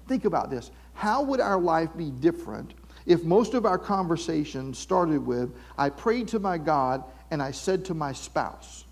Think 0.07 0.27
about 0.27 0.51
this. 0.51 0.71
How 0.93 1.23
would 1.23 1.41
our 1.41 1.59
life 1.59 1.89
be 1.97 2.11
different 2.11 2.75
if 3.07 3.25
most 3.25 3.55
of 3.55 3.65
our 3.65 3.79
conversations 3.79 4.79
started 4.79 5.25
with, 5.25 5.57
I 5.79 5.89
prayed 5.89 6.29
to 6.29 6.39
my 6.39 6.59
God 6.59 7.05
and 7.31 7.43
I 7.43 7.53
said 7.53 7.87
to 7.87 7.95
my 7.95 8.13
spouse? 8.13 8.85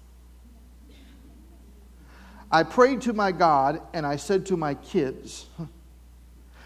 I 2.50 2.62
prayed 2.62 3.02
to 3.02 3.12
my 3.12 3.30
God 3.30 3.82
and 3.92 4.06
I 4.06 4.16
said 4.16 4.46
to 4.46 4.56
my 4.56 4.72
kids, 4.72 5.48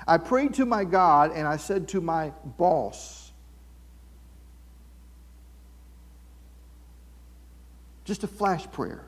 I 0.06 0.18
prayed 0.18 0.54
to 0.54 0.64
my 0.64 0.84
God 0.84 1.32
and 1.32 1.48
I 1.48 1.56
said 1.56 1.88
to 1.88 2.00
my 2.00 2.30
boss, 2.56 3.32
just 8.04 8.22
a 8.22 8.28
flash 8.28 8.70
prayer. 8.70 9.07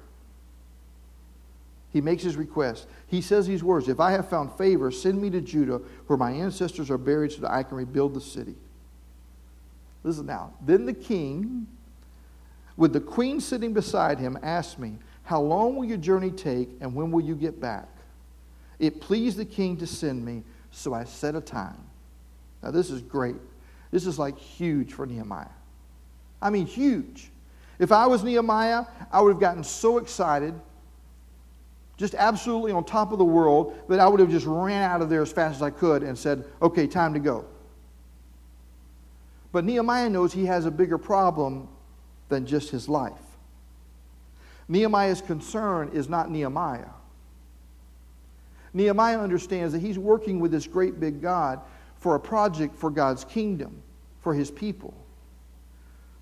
He 1.92 2.00
makes 2.00 2.22
his 2.22 2.37
request. 2.37 2.87
He 3.09 3.20
says 3.20 3.46
these 3.46 3.64
words 3.64 3.88
If 3.88 4.00
I 4.00 4.12
have 4.12 4.29
found 4.29 4.53
favor, 4.53 4.90
send 4.90 5.20
me 5.20 5.31
to 5.31 5.40
Judah, 5.40 5.81
where 6.07 6.16
my 6.16 6.31
ancestors 6.31 6.90
are 6.90 6.98
buried, 6.98 7.33
so 7.33 7.40
that 7.42 7.50
I 7.50 7.62
can 7.62 7.76
rebuild 7.76 8.14
the 8.14 8.20
city. 8.20 8.55
Listen 10.03 10.26
now. 10.26 10.55
Then 10.64 10.87
the 10.87 10.94
king, 10.94 11.66
with 12.76 12.92
the 12.92 13.00
queen 13.00 13.40
sitting 13.40 13.72
beside 13.72 14.18
him, 14.18 14.38
asked 14.42 14.79
me, 14.79 14.98
How 15.24 15.40
long 15.40 15.76
will 15.76 15.85
your 15.85 15.98
journey 15.98 16.31
take, 16.31 16.70
and 16.81 16.94
when 16.94 17.11
will 17.11 17.22
you 17.22 17.35
get 17.35 17.61
back? 17.61 17.88
It 18.79 19.00
pleased 19.00 19.37
the 19.37 19.44
king 19.44 19.76
to 19.79 19.87
send 19.87 20.24
me, 20.24 20.42
so 20.70 20.94
I 20.94 21.05
set 21.05 21.35
a 21.35 21.40
time. 21.40 21.76
Now, 22.62 22.70
this 22.70 22.90
is 22.90 23.03
great. 23.03 23.37
This 23.90 24.07
is 24.07 24.18
like 24.18 24.38
huge 24.38 24.92
for 24.92 25.07
Nehemiah. 25.07 25.46
I 26.40 26.50
mean, 26.50 26.66
huge. 26.66 27.31
If 27.79 27.92
I 27.92 28.07
was 28.07 28.22
Nehemiah, 28.22 28.85
I 29.11 29.20
would 29.20 29.31
have 29.31 29.40
gotten 29.40 29.64
so 29.64 29.98
excited 29.98 30.55
just 32.01 32.15
absolutely 32.15 32.73
on 32.73 32.83
top 32.83 33.13
of 33.13 33.19
the 33.19 33.25
world, 33.25 33.79
that 33.91 34.01
I 34.01 34.09
would 34.09 34.21
have 34.21 34.31
just 34.31 34.47
ran 34.47 34.83
out 34.83 35.03
of 35.03 35.11
there 35.11 35.21
as 35.21 35.31
fast 35.31 35.57
as 35.57 35.63
I 35.63 35.69
could 35.69 36.03
and 36.03 36.19
said, 36.19 36.45
okay, 36.63 36.87
time 36.87 37.13
to 37.13 37.21
go. 37.21 37.45
But 39.53 39.67
Nehemiah 39.67 40.09
knows 40.09 40.33
he 40.33 40.47
has 40.47 40.65
a 40.65 40.71
bigger 40.71 40.97
problem 40.97 41.69
than 42.31 42.47
just 42.47 42.71
his 42.71 42.89
life. 42.89 43.13
Nehemiah's 44.67 45.21
concern 45.21 45.91
is 45.93 46.09
not 46.09 46.31
Nehemiah. 46.31 46.89
Nehemiah 48.73 49.19
understands 49.19 49.75
that 49.75 49.81
he's 49.81 49.99
working 49.99 50.41
with 50.41 50.53
this 50.53 50.67
great 50.67 51.01
big 51.01 51.21
God 51.21 51.61
for 51.99 52.15
a 52.15 52.21
project 52.21 52.75
for 52.77 52.89
God's 52.89 53.25
kingdom, 53.25 53.83
for 54.23 54.33
his 54.33 54.51
people. 54.51 54.95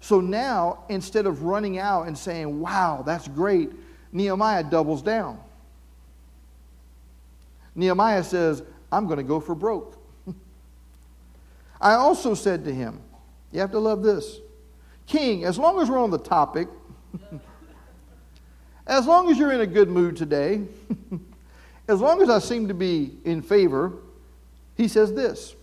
So 0.00 0.20
now, 0.20 0.82
instead 0.88 1.26
of 1.26 1.44
running 1.44 1.78
out 1.78 2.08
and 2.08 2.18
saying, 2.18 2.58
wow, 2.58 3.04
that's 3.06 3.28
great, 3.28 3.70
Nehemiah 4.10 4.64
doubles 4.64 5.02
down. 5.02 5.38
Nehemiah 7.78 8.24
says, 8.24 8.62
I'm 8.90 9.06
going 9.06 9.18
to 9.18 9.22
go 9.22 9.38
for 9.38 9.54
broke. 9.54 9.96
I 11.80 11.92
also 11.92 12.34
said 12.34 12.64
to 12.64 12.74
him, 12.74 13.00
You 13.52 13.60
have 13.60 13.70
to 13.70 13.78
love 13.78 14.02
this. 14.02 14.40
King, 15.06 15.44
as 15.44 15.58
long 15.58 15.80
as 15.80 15.88
we're 15.88 16.02
on 16.02 16.10
the 16.10 16.18
topic, 16.18 16.68
as 18.86 19.06
long 19.06 19.30
as 19.30 19.38
you're 19.38 19.52
in 19.52 19.60
a 19.60 19.66
good 19.66 19.88
mood 19.88 20.16
today, 20.16 20.64
as 21.88 22.00
long 22.00 22.20
as 22.20 22.28
I 22.28 22.40
seem 22.40 22.66
to 22.68 22.74
be 22.74 23.16
in 23.24 23.40
favor, 23.40 23.92
he 24.76 24.88
says 24.88 25.14
this. 25.14 25.54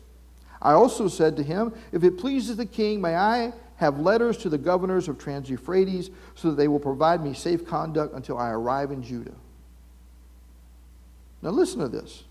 I 0.61 0.71
also 0.71 1.09
said 1.09 1.35
to 1.35 1.43
him, 1.43 1.73
If 1.91 2.03
it 2.05 2.17
pleases 2.17 2.55
the 2.55 2.65
king, 2.65 3.01
may 3.01 3.15
I 3.15 3.51
have 3.75 3.99
letters 3.99 4.37
to 4.37 4.49
the 4.49 4.57
governors 4.57 5.09
of 5.09 5.17
Trans 5.17 5.49
Euphrates 5.49 6.09
so 6.33 6.49
that 6.49 6.55
they 6.55 6.69
will 6.69 6.79
provide 6.79 7.21
me 7.21 7.33
safe 7.33 7.67
conduct 7.67 8.15
until 8.15 8.37
I 8.37 8.51
arrive 8.51 8.91
in 8.91 9.03
Judah. 9.03 9.35
Now, 11.45 11.51
listen 11.51 11.79
to 11.81 11.87
this. 11.87 12.23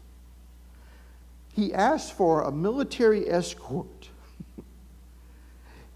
He 1.52 1.72
asked 1.72 2.14
for 2.14 2.42
a 2.42 2.50
military 2.50 3.30
escort. 3.30 4.08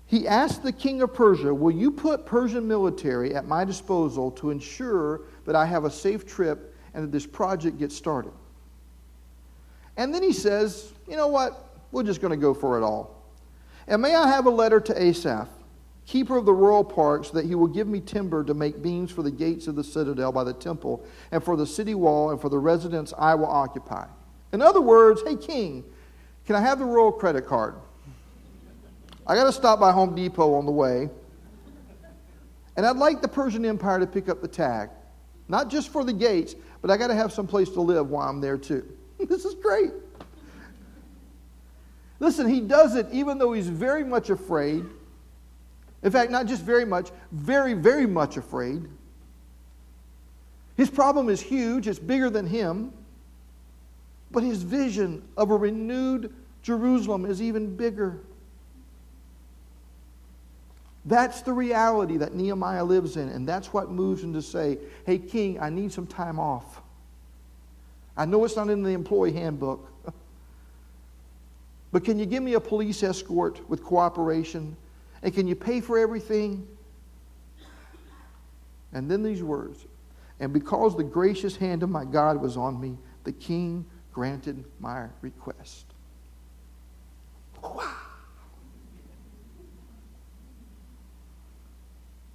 he 0.06 0.28
asked 0.28 0.62
the 0.62 0.70
king 0.70 1.02
of 1.02 1.12
Persia, 1.12 1.52
Will 1.52 1.72
you 1.72 1.90
put 1.90 2.24
Persian 2.24 2.68
military 2.68 3.34
at 3.34 3.44
my 3.44 3.64
disposal 3.64 4.30
to 4.30 4.50
ensure 4.50 5.22
that 5.46 5.56
I 5.56 5.66
have 5.66 5.84
a 5.84 5.90
safe 5.90 6.26
trip 6.26 6.76
and 6.94 7.02
that 7.02 7.10
this 7.10 7.26
project 7.26 7.80
gets 7.80 7.96
started? 7.96 8.30
And 9.96 10.14
then 10.14 10.22
he 10.22 10.32
says, 10.32 10.92
You 11.08 11.16
know 11.16 11.26
what? 11.26 11.70
We're 11.90 12.04
just 12.04 12.20
going 12.20 12.30
to 12.30 12.40
go 12.40 12.54
for 12.54 12.78
it 12.78 12.84
all. 12.84 13.20
And 13.88 14.00
may 14.00 14.14
I 14.14 14.28
have 14.28 14.46
a 14.46 14.50
letter 14.50 14.78
to 14.78 15.02
Asaph? 15.02 15.48
Keeper 16.08 16.38
of 16.38 16.46
the 16.46 16.52
royal 16.52 16.82
park, 16.82 17.26
so 17.26 17.32
that 17.34 17.44
he 17.44 17.54
will 17.54 17.66
give 17.66 17.86
me 17.86 18.00
timber 18.00 18.42
to 18.42 18.54
make 18.54 18.82
beams 18.82 19.10
for 19.10 19.22
the 19.22 19.30
gates 19.30 19.66
of 19.66 19.76
the 19.76 19.84
citadel 19.84 20.32
by 20.32 20.42
the 20.42 20.54
temple, 20.54 21.04
and 21.30 21.44
for 21.44 21.54
the 21.54 21.66
city 21.66 21.94
wall, 21.94 22.30
and 22.30 22.40
for 22.40 22.48
the 22.48 22.58
residence 22.58 23.12
I 23.18 23.34
will 23.34 23.46
occupy. 23.46 24.06
In 24.54 24.62
other 24.62 24.80
words, 24.80 25.20
hey, 25.26 25.36
king, 25.36 25.84
can 26.46 26.56
I 26.56 26.60
have 26.60 26.78
the 26.78 26.86
royal 26.86 27.12
credit 27.12 27.46
card? 27.46 27.74
I 29.26 29.34
got 29.34 29.44
to 29.44 29.52
stop 29.52 29.78
by 29.78 29.92
Home 29.92 30.14
Depot 30.14 30.54
on 30.54 30.64
the 30.64 30.72
way. 30.72 31.10
And 32.78 32.86
I'd 32.86 32.96
like 32.96 33.20
the 33.20 33.28
Persian 33.28 33.66
Empire 33.66 33.98
to 33.98 34.06
pick 34.06 34.30
up 34.30 34.40
the 34.40 34.48
tag. 34.48 34.88
Not 35.48 35.68
just 35.68 35.90
for 35.90 36.04
the 36.04 36.12
gates, 36.14 36.54
but 36.80 36.90
I 36.90 36.96
got 36.96 37.08
to 37.08 37.14
have 37.14 37.34
some 37.34 37.46
place 37.46 37.68
to 37.70 37.82
live 37.82 38.08
while 38.08 38.26
I'm 38.26 38.40
there 38.40 38.56
too. 38.56 38.90
this 39.28 39.44
is 39.44 39.54
great. 39.54 39.90
Listen, 42.18 42.48
he 42.48 42.62
does 42.62 42.96
it 42.96 43.08
even 43.12 43.36
though 43.36 43.52
he's 43.52 43.68
very 43.68 44.04
much 44.04 44.30
afraid. 44.30 44.86
In 46.02 46.10
fact, 46.10 46.30
not 46.30 46.46
just 46.46 46.62
very 46.62 46.84
much, 46.84 47.10
very, 47.32 47.74
very 47.74 48.06
much 48.06 48.36
afraid. 48.36 48.88
His 50.76 50.88
problem 50.88 51.28
is 51.28 51.40
huge, 51.40 51.88
it's 51.88 51.98
bigger 51.98 52.30
than 52.30 52.46
him. 52.46 52.92
But 54.30 54.42
his 54.42 54.62
vision 54.62 55.26
of 55.36 55.50
a 55.50 55.56
renewed 55.56 56.32
Jerusalem 56.62 57.24
is 57.24 57.40
even 57.40 57.74
bigger. 57.76 58.20
That's 61.04 61.40
the 61.40 61.52
reality 61.52 62.18
that 62.18 62.34
Nehemiah 62.34 62.84
lives 62.84 63.16
in, 63.16 63.30
and 63.30 63.48
that's 63.48 63.72
what 63.72 63.90
moves 63.90 64.22
him 64.22 64.34
to 64.34 64.42
say, 64.42 64.78
Hey, 65.06 65.18
King, 65.18 65.58
I 65.58 65.70
need 65.70 65.90
some 65.90 66.06
time 66.06 66.38
off. 66.38 66.82
I 68.16 68.26
know 68.26 68.44
it's 68.44 68.56
not 68.56 68.68
in 68.68 68.82
the 68.82 68.90
employee 68.90 69.32
handbook, 69.32 69.90
but 71.92 72.04
can 72.04 72.18
you 72.18 72.26
give 72.26 72.42
me 72.42 72.54
a 72.54 72.60
police 72.60 73.02
escort 73.02 73.66
with 73.70 73.82
cooperation? 73.82 74.76
And 75.22 75.34
can 75.34 75.46
you 75.48 75.54
pay 75.54 75.80
for 75.80 75.98
everything? 75.98 76.66
And 78.92 79.10
then 79.10 79.22
these 79.22 79.42
words 79.42 79.86
And 80.40 80.52
because 80.52 80.96
the 80.96 81.04
gracious 81.04 81.56
hand 81.56 81.82
of 81.82 81.90
my 81.90 82.04
God 82.04 82.40
was 82.40 82.56
on 82.56 82.80
me, 82.80 82.96
the 83.24 83.32
king 83.32 83.84
granted 84.12 84.64
my 84.80 85.06
request. 85.20 85.86
Wow. 87.62 87.90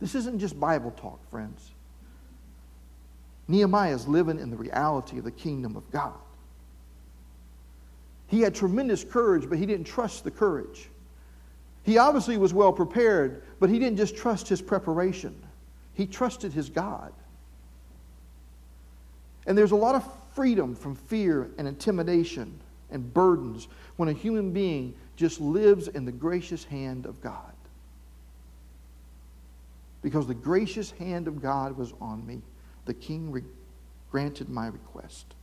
This 0.01 0.15
isn't 0.15 0.39
just 0.39 0.59
Bible 0.59 0.91
talk, 0.91 1.25
friends. 1.29 1.71
Nehemiah 3.47 3.95
is 3.95 4.07
living 4.07 4.37
in 4.37 4.49
the 4.49 4.57
reality 4.57 5.17
of 5.17 5.23
the 5.23 5.31
kingdom 5.31 5.77
of 5.77 5.89
God. 5.91 6.13
He 8.27 8.41
had 8.41 8.53
tremendous 8.53 9.03
courage, 9.03 9.47
but 9.47 9.57
he 9.57 9.65
didn't 9.65 9.85
trust 9.85 10.23
the 10.23 10.31
courage. 10.31 10.89
He 11.83 11.97
obviously 11.97 12.37
was 12.37 12.53
well 12.53 12.71
prepared, 12.71 13.43
but 13.59 13.69
he 13.69 13.77
didn't 13.77 13.97
just 13.97 14.15
trust 14.15 14.47
his 14.47 14.61
preparation, 14.61 15.35
he 15.93 16.07
trusted 16.07 16.53
his 16.53 16.69
God. 16.69 17.13
And 19.45 19.57
there's 19.57 19.71
a 19.71 19.77
lot 19.77 19.95
of 19.95 20.07
freedom 20.33 20.73
from 20.73 20.95
fear 20.95 21.51
and 21.57 21.67
intimidation 21.67 22.59
and 22.89 23.13
burdens 23.13 23.67
when 23.97 24.07
a 24.07 24.13
human 24.13 24.51
being 24.51 24.93
just 25.15 25.41
lives 25.41 25.89
in 25.89 26.05
the 26.05 26.11
gracious 26.11 26.63
hand 26.63 27.05
of 27.05 27.21
God. 27.21 27.53
Because 30.01 30.27
the 30.27 30.33
gracious 30.33 30.91
hand 30.91 31.27
of 31.27 31.41
God 31.41 31.77
was 31.77 31.93
on 31.99 32.25
me, 32.25 32.41
the 32.85 32.93
king 32.93 33.31
re- 33.31 33.43
granted 34.11 34.49
my 34.49 34.67
request. 34.67 35.33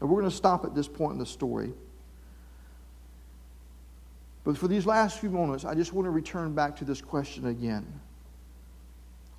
Now, 0.00 0.08
we're 0.08 0.20
going 0.20 0.30
to 0.30 0.36
stop 0.36 0.64
at 0.64 0.74
this 0.74 0.88
point 0.88 1.14
in 1.14 1.18
the 1.18 1.26
story. 1.26 1.72
But 4.46 4.56
for 4.56 4.68
these 4.68 4.86
last 4.86 5.18
few 5.18 5.28
moments, 5.28 5.64
I 5.64 5.74
just 5.74 5.92
want 5.92 6.06
to 6.06 6.10
return 6.10 6.54
back 6.54 6.76
to 6.76 6.84
this 6.84 7.00
question 7.00 7.48
again. 7.48 7.84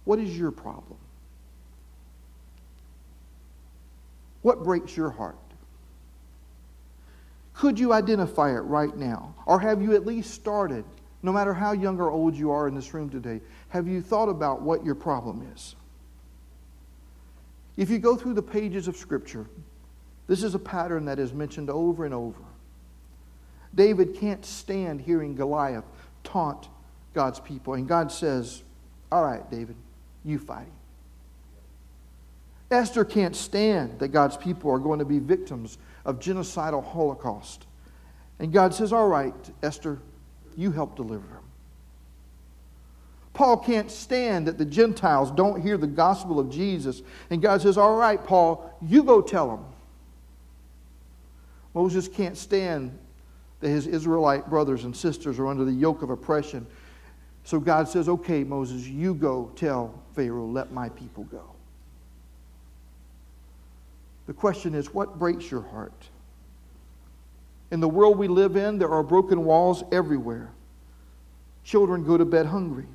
What 0.04 0.20
is 0.20 0.38
your 0.38 0.52
problem? 0.52 1.00
What 4.42 4.66
breaks 4.66 4.98
your 4.98 5.10
heart? 5.10 5.38
Could 7.54 7.80
you 7.80 7.94
identify 7.94 8.50
it 8.50 8.60
right 8.60 8.96
now? 8.98 9.34
Or 9.46 9.62
have 9.62 9.82
you 9.82 9.96
at 9.96 10.06
least 10.06 10.34
started, 10.34 10.84
no 11.24 11.32
matter 11.32 11.54
how 11.54 11.72
young 11.72 12.02
or 12.02 12.12
old 12.12 12.36
you 12.36 12.52
are 12.52 12.68
in 12.68 12.76
this 12.76 12.94
room 12.94 13.10
today, 13.10 13.40
have 13.70 13.88
you 13.88 14.02
thought 14.02 14.28
about 14.28 14.62
what 14.62 14.84
your 14.84 14.96
problem 14.96 15.50
is? 15.56 15.78
If 17.78 17.90
you 17.90 17.98
go 17.98 18.18
through 18.18 18.34
the 18.34 18.44
pages 18.44 18.90
of 18.90 18.98
Scripture, 18.98 19.46
this 20.28 20.44
is 20.44 20.54
a 20.54 20.60
pattern 20.60 21.06
that 21.06 21.18
is 21.18 21.32
mentioned 21.32 21.70
over 21.70 22.04
and 22.04 22.14
over. 22.14 22.44
David 23.78 24.16
can't 24.16 24.44
stand 24.44 25.00
hearing 25.00 25.36
Goliath 25.36 25.86
taunt 26.24 26.68
God's 27.14 27.40
people. 27.40 27.76
And 27.76 27.88
God 27.88 28.12
says, 28.12 28.64
All 29.12 29.24
right, 29.24 29.50
David, 29.50 29.76
you 30.26 30.40
fight 30.40 30.66
him. 30.66 30.72
Esther 32.72 33.06
can't 33.06 33.36
stand 33.36 34.00
that 34.00 34.10
God's 34.10 34.36
people 34.36 34.72
are 34.72 34.80
going 34.80 35.00
to 35.00 35.06
be 35.06 35.20
victims 35.20 35.78
of 36.04 36.20
genocidal 36.20 36.84
holocaust. 36.84 37.68
And 38.40 38.52
God 38.52 38.74
says, 38.74 38.92
All 38.92 39.08
right, 39.08 39.36
Esther, 39.62 40.00
you 40.58 40.72
help 40.72 40.96
deliver 40.96 41.28
them. 41.28 41.44
Paul 43.34 43.58
can't 43.58 43.92
stand 43.92 44.48
that 44.48 44.58
the 44.58 44.66
Gentiles 44.66 45.30
don't 45.30 45.62
hear 45.62 45.78
the 45.78 45.86
gospel 45.86 46.40
of 46.40 46.50
Jesus. 46.50 47.04
And 47.30 47.44
God 47.44 47.62
says, 47.62 47.78
All 47.78 47.96
right, 47.96 48.22
Paul, 48.24 48.76
you 48.82 49.04
go 49.04 49.22
tell 49.22 49.50
them. 49.50 49.66
Moses 51.76 52.08
can't 52.08 52.36
stand 52.36 52.98
that 53.60 53.70
his 53.70 53.88
Israelite 53.88 54.50
brothers 54.50 54.84
and 54.84 54.96
sisters 54.96 55.40
are 55.40 55.48
under 55.48 55.66
the 55.66 55.72
yoke 55.72 56.02
of 56.02 56.10
oppression. 56.10 56.66
So 57.44 57.60
God 57.60 57.88
says, 57.88 58.10
Okay, 58.10 58.44
Moses, 58.44 58.88
you 58.88 59.14
go 59.14 59.52
tell 59.56 60.02
Pharaoh, 60.14 60.46
let 60.46 60.72
my 60.72 60.90
people 60.90 61.24
go. 61.26 61.44
The 64.28 64.34
question 64.34 64.76
is, 64.76 64.94
what 64.94 65.18
breaks 65.18 65.50
your 65.50 65.62
heart? 65.62 66.10
In 67.72 67.80
the 67.80 67.88
world 67.88 68.18
we 68.18 68.28
live 68.28 68.56
in, 68.56 68.78
there 68.78 68.92
are 68.92 69.04
broken 69.04 69.44
walls 69.46 69.84
everywhere. 69.92 70.52
Children 71.64 72.04
go 72.04 72.18
to 72.18 72.26
bed 72.26 72.46
hungry. 72.46 72.88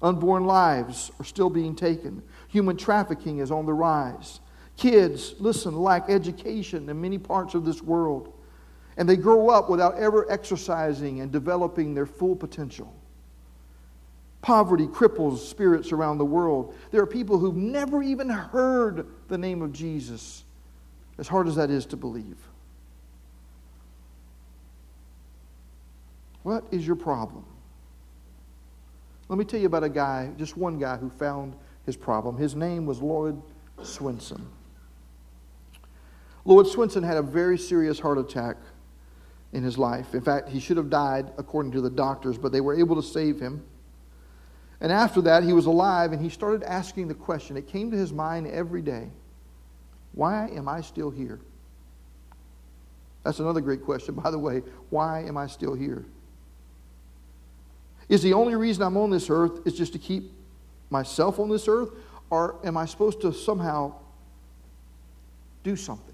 Unborn 0.00 0.44
lives 0.44 1.10
are 1.18 1.24
still 1.24 1.48
being 1.48 1.74
taken. 1.74 2.22
Human 2.48 2.76
trafficking 2.76 3.38
is 3.38 3.50
on 3.50 3.66
the 3.66 3.72
rise. 3.72 4.40
Kids, 4.76 5.34
listen, 5.38 5.74
lack 5.76 6.10
education 6.10 6.88
in 6.88 7.00
many 7.00 7.18
parts 7.18 7.54
of 7.54 7.64
this 7.64 7.82
world. 7.82 8.32
And 8.96 9.08
they 9.08 9.16
grow 9.16 9.48
up 9.48 9.68
without 9.68 9.96
ever 9.98 10.30
exercising 10.30 11.20
and 11.20 11.32
developing 11.32 11.94
their 11.94 12.06
full 12.06 12.36
potential. 12.36 12.94
Poverty 14.40 14.86
cripples 14.86 15.38
spirits 15.38 15.90
around 15.90 16.18
the 16.18 16.24
world. 16.24 16.74
There 16.90 17.00
are 17.00 17.06
people 17.06 17.38
who've 17.38 17.56
never 17.56 18.02
even 18.02 18.28
heard 18.28 19.06
the 19.28 19.38
name 19.38 19.62
of 19.62 19.72
Jesus, 19.72 20.44
as 21.18 21.26
hard 21.26 21.48
as 21.48 21.56
that 21.56 21.70
is 21.70 21.86
to 21.86 21.96
believe. 21.96 22.36
What 26.42 26.64
is 26.70 26.86
your 26.86 26.96
problem? 26.96 27.46
Let 29.28 29.38
me 29.38 29.46
tell 29.46 29.58
you 29.58 29.66
about 29.66 29.82
a 29.82 29.88
guy, 29.88 30.30
just 30.36 30.58
one 30.58 30.78
guy, 30.78 30.98
who 30.98 31.08
found 31.08 31.56
his 31.86 31.96
problem. 31.96 32.36
His 32.36 32.54
name 32.54 32.84
was 32.84 33.00
Lloyd 33.00 33.40
Swinson. 33.78 34.42
Lloyd 36.44 36.66
Swinson 36.66 37.02
had 37.02 37.16
a 37.16 37.22
very 37.22 37.56
serious 37.56 37.98
heart 37.98 38.18
attack 38.18 38.58
in 39.54 39.62
his 39.62 39.78
life. 39.78 40.14
In 40.14 40.20
fact, 40.20 40.48
he 40.48 40.58
should 40.58 40.76
have 40.76 40.90
died 40.90 41.30
according 41.38 41.72
to 41.72 41.80
the 41.80 41.88
doctors, 41.88 42.36
but 42.36 42.52
they 42.52 42.60
were 42.60 42.74
able 42.74 42.96
to 42.96 43.02
save 43.02 43.40
him. 43.40 43.64
And 44.80 44.90
after 44.90 45.22
that, 45.22 45.44
he 45.44 45.52
was 45.52 45.66
alive 45.66 46.12
and 46.12 46.20
he 46.20 46.28
started 46.28 46.64
asking 46.64 47.08
the 47.08 47.14
question. 47.14 47.56
It 47.56 47.68
came 47.68 47.90
to 47.92 47.96
his 47.96 48.12
mind 48.12 48.48
every 48.48 48.82
day 48.82 49.08
Why 50.12 50.48
am 50.48 50.68
I 50.68 50.82
still 50.82 51.10
here? 51.10 51.40
That's 53.22 53.38
another 53.38 53.60
great 53.60 53.82
question, 53.84 54.14
by 54.22 54.30
the 54.30 54.38
way. 54.38 54.62
Why 54.90 55.22
am 55.22 55.36
I 55.36 55.46
still 55.46 55.74
here? 55.74 56.04
Is 58.08 58.22
the 58.22 58.34
only 58.34 58.54
reason 58.56 58.82
I'm 58.82 58.96
on 58.96 59.10
this 59.10 59.30
earth 59.30 59.66
is 59.66 59.74
just 59.74 59.94
to 59.94 59.98
keep 59.98 60.30
myself 60.90 61.38
on 61.38 61.48
this 61.48 61.68
earth? 61.68 61.90
Or 62.28 62.56
am 62.64 62.76
I 62.76 62.84
supposed 62.84 63.20
to 63.22 63.32
somehow 63.32 63.94
do 65.62 65.76
something? 65.76 66.13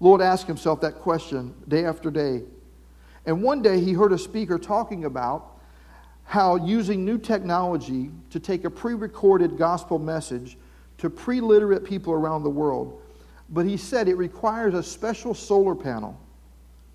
Lloyd 0.00 0.20
asked 0.20 0.46
himself 0.46 0.80
that 0.80 0.96
question 0.96 1.54
day 1.68 1.84
after 1.84 2.10
day. 2.10 2.42
And 3.26 3.42
one 3.42 3.62
day 3.62 3.80
he 3.80 3.92
heard 3.92 4.12
a 4.12 4.18
speaker 4.18 4.58
talking 4.58 5.04
about 5.04 5.58
how 6.24 6.56
using 6.56 7.04
new 7.04 7.18
technology 7.18 8.10
to 8.30 8.40
take 8.40 8.64
a 8.64 8.70
pre 8.70 8.94
recorded 8.94 9.56
gospel 9.56 9.98
message 9.98 10.58
to 10.98 11.10
pre 11.10 11.40
literate 11.40 11.84
people 11.84 12.12
around 12.12 12.42
the 12.42 12.50
world. 12.50 13.00
But 13.50 13.66
he 13.66 13.76
said 13.76 14.08
it 14.08 14.16
requires 14.16 14.74
a 14.74 14.82
special 14.82 15.34
solar 15.34 15.74
panel. 15.74 16.18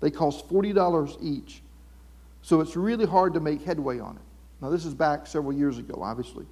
They 0.00 0.10
cost 0.10 0.48
$40 0.48 1.16
each. 1.22 1.62
So 2.42 2.60
it's 2.60 2.76
really 2.76 3.06
hard 3.06 3.34
to 3.34 3.40
make 3.40 3.62
headway 3.62 3.98
on 3.98 4.16
it. 4.16 4.22
Now, 4.60 4.70
this 4.70 4.84
is 4.84 4.94
back 4.94 5.26
several 5.26 5.52
years 5.52 5.78
ago, 5.78 6.00
obviously. 6.02 6.46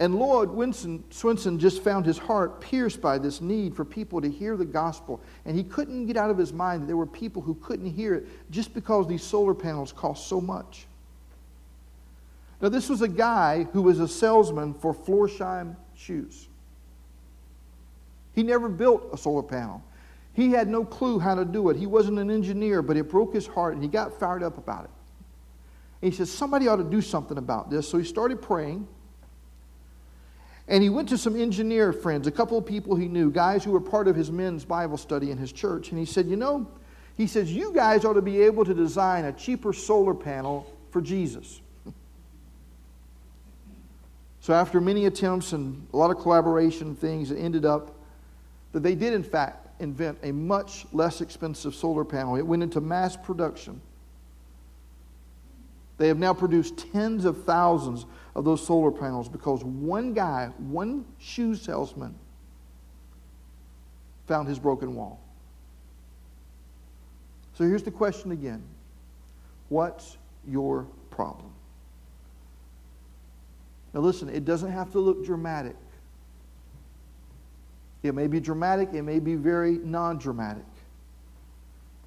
And 0.00 0.14
Lloyd 0.14 0.48
Winston, 0.48 1.04
Swinson 1.10 1.58
just 1.58 1.84
found 1.84 2.06
his 2.06 2.16
heart 2.16 2.62
pierced 2.62 3.02
by 3.02 3.18
this 3.18 3.42
need 3.42 3.76
for 3.76 3.84
people 3.84 4.18
to 4.22 4.30
hear 4.30 4.56
the 4.56 4.64
gospel. 4.64 5.20
And 5.44 5.54
he 5.54 5.62
couldn't 5.62 6.06
get 6.06 6.16
out 6.16 6.30
of 6.30 6.38
his 6.38 6.54
mind 6.54 6.82
that 6.82 6.86
there 6.86 6.96
were 6.96 7.06
people 7.06 7.42
who 7.42 7.54
couldn't 7.56 7.92
hear 7.92 8.14
it 8.14 8.50
just 8.50 8.72
because 8.72 9.06
these 9.06 9.22
solar 9.22 9.54
panels 9.54 9.92
cost 9.92 10.26
so 10.26 10.40
much. 10.40 10.86
Now, 12.62 12.70
this 12.70 12.88
was 12.88 13.02
a 13.02 13.08
guy 13.08 13.64
who 13.74 13.82
was 13.82 14.00
a 14.00 14.08
salesman 14.08 14.72
for 14.72 14.94
Florsheim 14.94 15.76
shoes. 15.94 16.48
He 18.34 18.42
never 18.42 18.70
built 18.70 19.06
a 19.12 19.18
solar 19.18 19.42
panel. 19.42 19.82
He 20.32 20.50
had 20.50 20.68
no 20.68 20.82
clue 20.82 21.18
how 21.18 21.34
to 21.34 21.44
do 21.44 21.68
it. 21.68 21.76
He 21.76 21.86
wasn't 21.86 22.18
an 22.18 22.30
engineer, 22.30 22.80
but 22.80 22.96
it 22.96 23.10
broke 23.10 23.34
his 23.34 23.46
heart 23.46 23.74
and 23.74 23.82
he 23.82 23.88
got 23.88 24.18
fired 24.18 24.42
up 24.42 24.56
about 24.56 24.84
it. 24.84 24.90
And 26.00 26.10
he 26.10 26.16
said, 26.16 26.28
Somebody 26.28 26.68
ought 26.68 26.76
to 26.76 26.84
do 26.84 27.02
something 27.02 27.36
about 27.36 27.68
this. 27.68 27.86
So 27.86 27.98
he 27.98 28.04
started 28.04 28.40
praying. 28.40 28.88
And 30.70 30.84
he 30.84 30.88
went 30.88 31.08
to 31.08 31.18
some 31.18 31.34
engineer 31.34 31.92
friends, 31.92 32.28
a 32.28 32.30
couple 32.30 32.56
of 32.56 32.64
people 32.64 32.94
he 32.94 33.08
knew, 33.08 33.28
guys 33.28 33.64
who 33.64 33.72
were 33.72 33.80
part 33.80 34.06
of 34.06 34.14
his 34.14 34.30
men's 34.30 34.64
Bible 34.64 34.96
study 34.96 35.32
in 35.32 35.36
his 35.36 35.50
church. 35.50 35.90
And 35.90 35.98
he 35.98 36.06
said, 36.06 36.28
You 36.28 36.36
know, 36.36 36.68
he 37.16 37.26
says, 37.26 37.52
You 37.52 37.72
guys 37.74 38.04
ought 38.04 38.12
to 38.12 38.22
be 38.22 38.40
able 38.42 38.64
to 38.64 38.72
design 38.72 39.24
a 39.24 39.32
cheaper 39.32 39.72
solar 39.72 40.14
panel 40.14 40.72
for 40.92 41.00
Jesus. 41.00 41.60
so, 44.40 44.54
after 44.54 44.80
many 44.80 45.06
attempts 45.06 45.52
and 45.52 45.88
a 45.92 45.96
lot 45.96 46.12
of 46.12 46.22
collaboration 46.22 46.94
things, 46.94 47.32
it 47.32 47.38
ended 47.38 47.64
up 47.64 47.96
that 48.70 48.84
they 48.84 48.94
did, 48.94 49.12
in 49.12 49.24
fact, 49.24 49.66
invent 49.80 50.18
a 50.22 50.30
much 50.30 50.86
less 50.92 51.20
expensive 51.20 51.74
solar 51.74 52.04
panel. 52.04 52.36
It 52.36 52.46
went 52.46 52.62
into 52.62 52.80
mass 52.80 53.16
production. 53.16 53.80
They 55.98 56.06
have 56.06 56.18
now 56.18 56.32
produced 56.32 56.92
tens 56.92 57.24
of 57.24 57.44
thousands 57.44 58.06
of 58.40 58.46
those 58.46 58.66
solar 58.66 58.90
panels 58.90 59.28
because 59.28 59.62
one 59.62 60.14
guy, 60.14 60.50
one 60.56 61.04
shoe 61.18 61.54
salesman, 61.54 62.14
found 64.26 64.48
his 64.48 64.58
broken 64.58 64.94
wall. 64.94 65.20
So 67.52 67.64
here's 67.64 67.82
the 67.82 67.90
question 67.90 68.32
again 68.32 68.62
What's 69.68 70.16
your 70.48 70.86
problem? 71.10 71.52
Now, 73.92 74.00
listen, 74.00 74.30
it 74.30 74.46
doesn't 74.46 74.72
have 74.72 74.90
to 74.92 75.00
look 75.00 75.22
dramatic. 75.22 75.76
It 78.02 78.14
may 78.14 78.26
be 78.26 78.40
dramatic, 78.40 78.94
it 78.94 79.02
may 79.02 79.18
be 79.18 79.34
very 79.34 79.72
non 79.84 80.16
dramatic. 80.16 80.64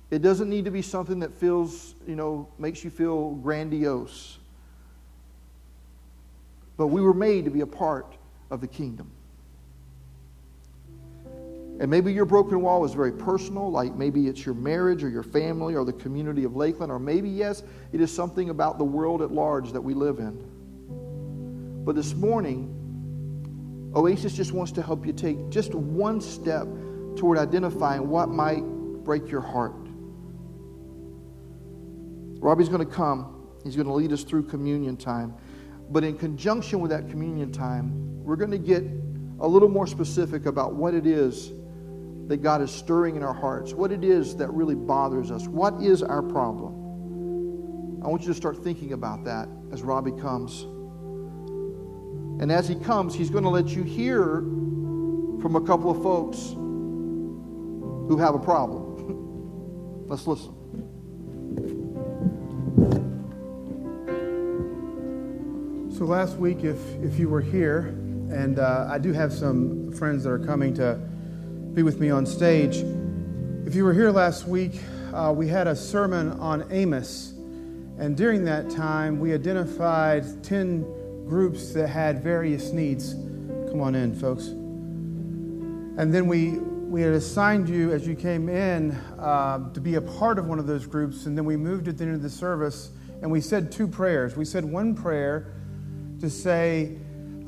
It 0.09 0.23
doesn't 0.23 0.49
need 0.49 0.65
to 0.65 0.71
be 0.71 0.81
something 0.81 1.19
that 1.19 1.31
feels, 1.31 1.93
you 2.07 2.15
know, 2.15 2.47
makes 2.57 2.83
you 2.83 2.89
feel 2.89 3.35
grandiose. 3.35 4.39
But 6.83 6.87
we 6.87 6.99
were 6.99 7.13
made 7.13 7.45
to 7.45 7.49
be 7.49 7.61
a 7.61 7.65
part 7.65 8.17
of 8.51 8.59
the 8.59 8.67
kingdom. 8.67 9.09
And 11.79 11.89
maybe 11.89 12.11
your 12.11 12.25
broken 12.25 12.59
wall 12.59 12.83
is 12.83 12.93
very 12.93 13.13
personal, 13.13 13.71
like 13.71 13.95
maybe 13.95 14.27
it's 14.27 14.45
your 14.45 14.53
marriage 14.53 15.01
or 15.01 15.07
your 15.07 15.23
family 15.23 15.75
or 15.75 15.85
the 15.85 15.93
community 15.93 16.43
of 16.43 16.57
Lakeland, 16.57 16.91
or 16.91 16.99
maybe, 16.99 17.29
yes, 17.29 17.63
it 17.93 18.01
is 18.01 18.13
something 18.13 18.49
about 18.49 18.79
the 18.79 18.83
world 18.83 19.21
at 19.21 19.31
large 19.31 19.71
that 19.71 19.79
we 19.79 19.93
live 19.93 20.19
in. 20.19 21.85
But 21.85 21.95
this 21.95 22.15
morning, 22.15 23.91
Oasis 23.95 24.33
just 24.33 24.51
wants 24.51 24.73
to 24.73 24.81
help 24.81 25.05
you 25.05 25.13
take 25.13 25.49
just 25.49 25.73
one 25.73 26.19
step 26.19 26.67
toward 27.15 27.37
identifying 27.37 28.09
what 28.09 28.27
might 28.27 28.59
break 29.05 29.31
your 29.31 29.39
heart. 29.39 29.87
Robbie's 32.41 32.67
going 32.67 32.85
to 32.85 32.93
come. 32.93 33.47
He's 33.63 33.77
going 33.77 33.87
to 33.87 33.93
lead 33.93 34.11
us 34.11 34.23
through 34.25 34.43
communion 34.47 34.97
time. 34.97 35.33
But 35.89 36.03
in 36.03 36.17
conjunction 36.17 36.79
with 36.79 36.91
that 36.91 37.09
communion 37.09 37.51
time, 37.51 38.23
we're 38.23 38.35
going 38.35 38.51
to 38.51 38.57
get 38.57 38.83
a 39.39 39.47
little 39.47 39.69
more 39.69 39.87
specific 39.87 40.45
about 40.45 40.73
what 40.73 40.93
it 40.93 41.05
is 41.05 41.51
that 42.27 42.37
God 42.41 42.61
is 42.61 42.71
stirring 42.71 43.15
in 43.15 43.23
our 43.23 43.33
hearts, 43.33 43.73
what 43.73 43.91
it 43.91 44.03
is 44.03 44.35
that 44.37 44.49
really 44.51 44.75
bothers 44.75 45.29
us, 45.29 45.47
what 45.47 45.81
is 45.81 46.01
our 46.01 46.21
problem. 46.21 48.01
I 48.03 48.07
want 48.07 48.21
you 48.21 48.29
to 48.29 48.33
start 48.33 48.63
thinking 48.63 48.93
about 48.93 49.25
that 49.25 49.49
as 49.71 49.81
Robbie 49.81 50.11
comes. 50.11 50.63
And 52.41 52.51
as 52.51 52.67
he 52.67 52.75
comes, 52.75 53.13
he's 53.13 53.29
going 53.29 53.43
to 53.43 53.49
let 53.49 53.69
you 53.69 53.83
hear 53.83 54.41
from 55.41 55.55
a 55.55 55.61
couple 55.61 55.91
of 55.91 56.01
folks 56.01 56.37
who 58.07 58.17
have 58.17 58.35
a 58.35 58.39
problem. 58.39 60.05
Let's 60.07 60.27
listen. 60.27 60.62
So 65.97 66.05
last 66.05 66.37
week, 66.37 66.63
if, 66.63 66.79
if 67.03 67.19
you 67.19 67.29
were 67.29 67.39
here, 67.39 67.93
and 68.31 68.57
uh, 68.57 68.87
I 68.89 68.97
do 68.97 69.13
have 69.13 69.31
some 69.31 69.91
friends 69.91 70.23
that 70.23 70.31
are 70.31 70.39
coming 70.39 70.73
to 70.73 70.95
be 71.75 71.83
with 71.83 71.99
me 71.99 72.09
on 72.09 72.25
stage. 72.25 72.77
If 73.67 73.75
you 73.75 73.83
were 73.83 73.93
here 73.93 74.09
last 74.09 74.47
week, 74.47 74.81
uh, 75.13 75.31
we 75.37 75.47
had 75.47 75.67
a 75.67 75.75
sermon 75.75 76.31
on 76.39 76.65
Amos. 76.71 77.33
And 77.99 78.17
during 78.17 78.43
that 78.45 78.71
time, 78.71 79.19
we 79.19 79.35
identified 79.35 80.43
10 80.43 81.27
groups 81.27 81.73
that 81.73 81.89
had 81.89 82.23
various 82.23 82.71
needs. 82.71 83.13
Come 83.69 83.79
on 83.79 83.93
in, 83.93 84.15
folks. 84.15 84.47
And 84.47 86.11
then 86.11 86.25
we, 86.25 86.57
we 86.57 87.03
had 87.03 87.13
assigned 87.13 87.69
you 87.69 87.91
as 87.91 88.07
you 88.07 88.15
came 88.15 88.49
in 88.49 88.93
uh, 89.19 89.71
to 89.73 89.79
be 89.79 89.93
a 89.93 90.01
part 90.01 90.39
of 90.39 90.47
one 90.47 90.57
of 90.57 90.65
those 90.65 90.87
groups, 90.87 91.27
and 91.27 91.37
then 91.37 91.45
we 91.45 91.55
moved 91.55 91.87
at 91.87 91.99
the 91.99 92.05
end 92.05 92.15
of 92.15 92.23
the 92.23 92.31
service 92.31 92.89
and 93.21 93.31
we 93.31 93.39
said 93.39 93.71
two 93.71 93.87
prayers. 93.87 94.35
We 94.35 94.43
said 94.43 94.65
one 94.65 94.95
prayer 94.95 95.53
to 96.23 96.29
say, 96.29 96.95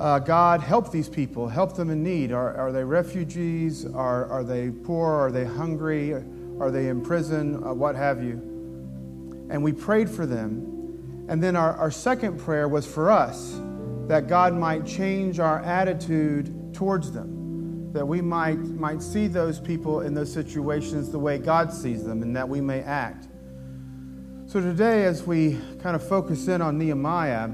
uh, 0.00 0.18
God, 0.18 0.60
help 0.60 0.92
these 0.92 1.08
people, 1.08 1.48
help 1.48 1.74
them 1.74 1.88
in 1.88 2.02
need. 2.02 2.30
Are, 2.30 2.54
are 2.56 2.72
they 2.72 2.84
refugees? 2.84 3.86
Are, 3.86 4.26
are 4.26 4.44
they 4.44 4.68
poor? 4.70 5.12
Are 5.14 5.32
they 5.32 5.46
hungry? 5.46 6.12
Are 6.12 6.70
they 6.70 6.88
in 6.88 7.00
prison? 7.00 7.64
Uh, 7.64 7.72
what 7.72 7.96
have 7.96 8.22
you? 8.22 8.34
And 9.48 9.64
we 9.64 9.72
prayed 9.72 10.10
for 10.10 10.26
them. 10.26 11.24
And 11.30 11.42
then 11.42 11.56
our, 11.56 11.72
our 11.72 11.90
second 11.90 12.38
prayer 12.38 12.68
was 12.68 12.86
for 12.86 13.10
us 13.10 13.58
that 14.08 14.28
God 14.28 14.52
might 14.52 14.84
change 14.84 15.40
our 15.40 15.60
attitude 15.60 16.74
towards 16.74 17.10
them, 17.10 17.90
that 17.94 18.06
we 18.06 18.20
might, 18.20 18.58
might 18.58 19.00
see 19.00 19.26
those 19.26 19.58
people 19.58 20.02
in 20.02 20.12
those 20.12 20.30
situations 20.30 21.10
the 21.10 21.18
way 21.18 21.38
God 21.38 21.72
sees 21.72 22.04
them, 22.04 22.22
and 22.22 22.36
that 22.36 22.46
we 22.46 22.60
may 22.60 22.82
act. 22.82 23.26
So 24.44 24.60
today, 24.60 25.04
as 25.04 25.22
we 25.22 25.58
kind 25.80 25.96
of 25.96 26.06
focus 26.06 26.46
in 26.48 26.60
on 26.60 26.76
Nehemiah, 26.76 27.48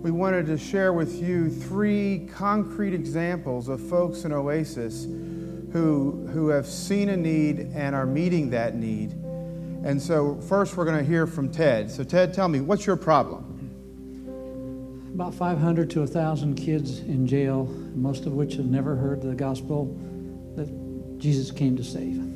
we 0.00 0.10
wanted 0.10 0.46
to 0.46 0.56
share 0.56 0.94
with 0.94 1.22
you 1.22 1.50
three 1.50 2.26
concrete 2.32 2.94
examples 2.94 3.68
of 3.68 3.86
folks 3.86 4.24
in 4.24 4.32
Oasis 4.32 5.04
who, 5.04 6.26
who 6.32 6.48
have 6.48 6.66
seen 6.66 7.10
a 7.10 7.16
need 7.16 7.70
and 7.74 7.94
are 7.94 8.06
meeting 8.06 8.48
that 8.50 8.74
need. 8.74 9.12
And 9.84 10.00
so, 10.00 10.40
first, 10.40 10.78
we're 10.78 10.86
going 10.86 10.96
to 10.96 11.04
hear 11.04 11.26
from 11.26 11.50
Ted. 11.50 11.90
So, 11.90 12.02
Ted, 12.02 12.32
tell 12.32 12.48
me, 12.48 12.62
what's 12.62 12.86
your 12.86 12.96
problem? 12.96 13.46
About 15.14 15.34
500 15.34 15.90
to 15.90 15.98
1,000 16.00 16.54
kids 16.54 17.00
in 17.00 17.26
jail, 17.26 17.66
most 17.94 18.24
of 18.24 18.32
which 18.32 18.54
have 18.54 18.66
never 18.66 18.96
heard 18.96 19.20
the 19.20 19.34
gospel 19.34 19.94
that 20.56 21.18
Jesus 21.18 21.50
came 21.50 21.76
to 21.76 21.84
save 21.84 22.14
them. 22.14 22.30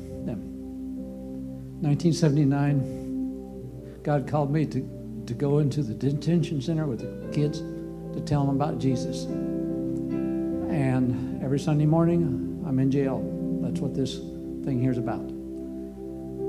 1979, 1.81 4.01
God 4.03 4.27
called 4.27 4.51
me 4.51 4.67
to 4.67 5.04
to 5.27 5.33
go 5.33 5.59
into 5.59 5.81
the 5.81 5.93
detention 5.93 6.61
center 6.61 6.85
with 6.85 6.99
the 6.99 7.33
kids 7.33 7.59
to 7.59 8.21
tell 8.25 8.45
them 8.45 8.55
about 8.55 8.79
Jesus. 8.79 9.25
And 9.25 11.43
every 11.43 11.59
Sunday 11.59 11.85
morning, 11.85 12.63
I'm 12.67 12.79
in 12.79 12.91
jail. 12.91 13.21
That's 13.61 13.79
what 13.79 13.93
this 13.93 14.17
thing 14.65 14.79
here 14.81 14.91
is 14.91 14.97
about. 14.97 15.25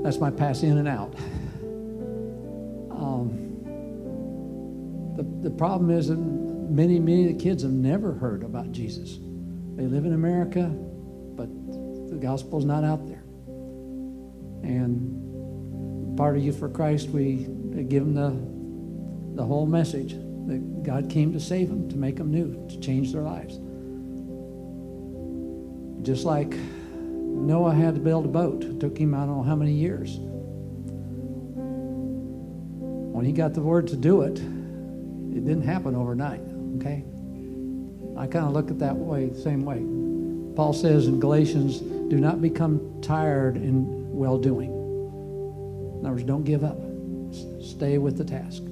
That's 0.03 0.19
my 0.19 0.31
pass 0.31 0.63
in 0.63 0.77
and 0.77 0.87
out. 0.87 1.13
Um, 2.91 3.29
the, 5.15 5.49
the 5.49 5.55
problem 5.55 5.91
is 5.91 6.07
that 6.07 6.17
many, 6.17 6.99
many 6.99 7.29
of 7.29 7.37
the 7.37 7.43
kids 7.43 7.63
have 7.63 7.71
never 7.71 8.13
heard 8.13 8.43
about 8.43 8.71
Jesus. 8.71 9.19
They 9.75 9.85
live 9.85 10.05
in 10.05 10.13
America, 10.13 10.63
but 11.35 11.49
the 12.09 12.15
gospel's 12.15 12.65
not 12.65 12.83
out 12.83 13.07
there. 13.07 13.23
And 14.63 16.17
part 16.17 16.35
of 16.35 16.43
Youth 16.43 16.59
for 16.59 16.69
Christ, 16.69 17.09
we 17.09 17.47
give 17.87 18.03
them 18.03 18.13
the 18.13 18.31
the 19.37 19.45
whole 19.45 19.67
message 19.67 20.13
that 20.47 20.83
God 20.83 21.09
came 21.09 21.31
to 21.33 21.39
save 21.39 21.69
them, 21.69 21.87
to 21.89 21.95
make 21.95 22.15
them 22.17 22.31
new, 22.31 22.67
to 22.69 22.79
change 22.79 23.13
their 23.13 23.21
lives. 23.21 23.59
Just 26.03 26.25
like 26.25 26.49
Noah 26.49 27.75
had 27.75 27.93
to 27.95 28.01
build 28.01 28.25
a 28.25 28.29
boat, 28.29 28.63
it 28.63 28.79
took 28.79 28.97
him 28.97 29.13
I 29.13 29.19
don't 29.19 29.37
know 29.37 29.43
how 29.43 29.55
many 29.55 29.73
years. 29.73 30.17
When 33.13 33.25
he 33.25 33.31
got 33.31 33.53
the 33.53 33.61
word 33.61 33.87
to 33.89 33.95
do 33.95 34.21
it, 34.21 34.39
it 34.39 35.45
didn't 35.45 35.63
happen 35.63 35.95
overnight, 35.95 36.41
okay? 36.77 37.03
I 38.17 38.25
kind 38.25 38.45
of 38.45 38.53
look 38.53 38.71
at 38.71 38.79
that 38.79 38.95
way, 38.95 39.31
same 39.33 39.63
way. 39.63 39.85
Paul 40.55 40.73
says 40.73 41.05
in 41.07 41.19
Galatians, 41.19 41.79
do 41.79 42.17
not 42.17 42.41
become 42.41 43.01
tired 43.01 43.55
in 43.57 43.85
well 44.11 44.39
doing. 44.39 44.71
In 45.99 46.05
other 46.05 46.15
words, 46.15 46.23
don't 46.23 46.43
give 46.43 46.63
up. 46.63 46.79
Stay 47.61 47.99
with 47.99 48.17
the 48.17 48.25
task. 48.25 48.63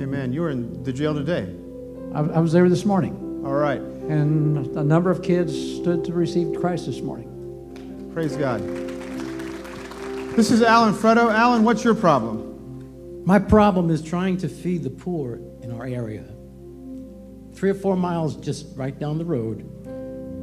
Amen. 0.00 0.32
You 0.32 0.40
were 0.40 0.50
in 0.50 0.82
the 0.82 0.94
jail 0.94 1.12
today. 1.12 1.54
I, 2.14 2.20
I 2.20 2.38
was 2.40 2.52
there 2.52 2.66
this 2.70 2.86
morning. 2.86 3.42
All 3.44 3.52
right. 3.52 3.80
And 3.80 4.66
a 4.76 4.82
number 4.82 5.10
of 5.10 5.22
kids 5.22 5.52
stood 5.52 6.04
to 6.04 6.14
receive 6.14 6.58
Christ 6.58 6.86
this 6.86 7.02
morning. 7.02 8.10
Praise 8.14 8.34
God. 8.34 8.60
This 10.36 10.50
is 10.50 10.62
Alan 10.62 10.94
Fredo. 10.94 11.30
Alan, 11.30 11.64
what's 11.64 11.84
your 11.84 11.94
problem? 11.94 13.24
My 13.26 13.38
problem 13.38 13.90
is 13.90 14.00
trying 14.02 14.38
to 14.38 14.48
feed 14.48 14.84
the 14.84 14.90
poor 14.90 15.38
in 15.60 15.70
our 15.70 15.84
area. 15.84 16.24
Three 17.52 17.68
or 17.68 17.74
four 17.74 17.94
miles 17.94 18.36
just 18.36 18.74
right 18.76 18.98
down 18.98 19.18
the 19.18 19.24
road 19.26 19.66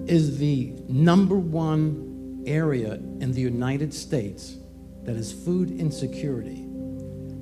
is 0.07 0.37
the 0.37 0.75
number 0.87 1.35
one 1.35 2.43
area 2.45 2.93
in 2.93 3.31
the 3.31 3.41
United 3.41 3.91
States 3.91 4.57
that 5.01 5.15
is 5.15 5.33
food 5.33 5.71
insecurity. 5.71 6.66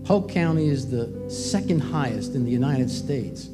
Polk 0.05 0.29
County 0.29 0.69
is 0.69 0.91
the 0.91 1.27
second 1.31 1.79
highest 1.79 2.35
in 2.35 2.45
the 2.45 2.51
United 2.51 2.91
States 2.91 3.49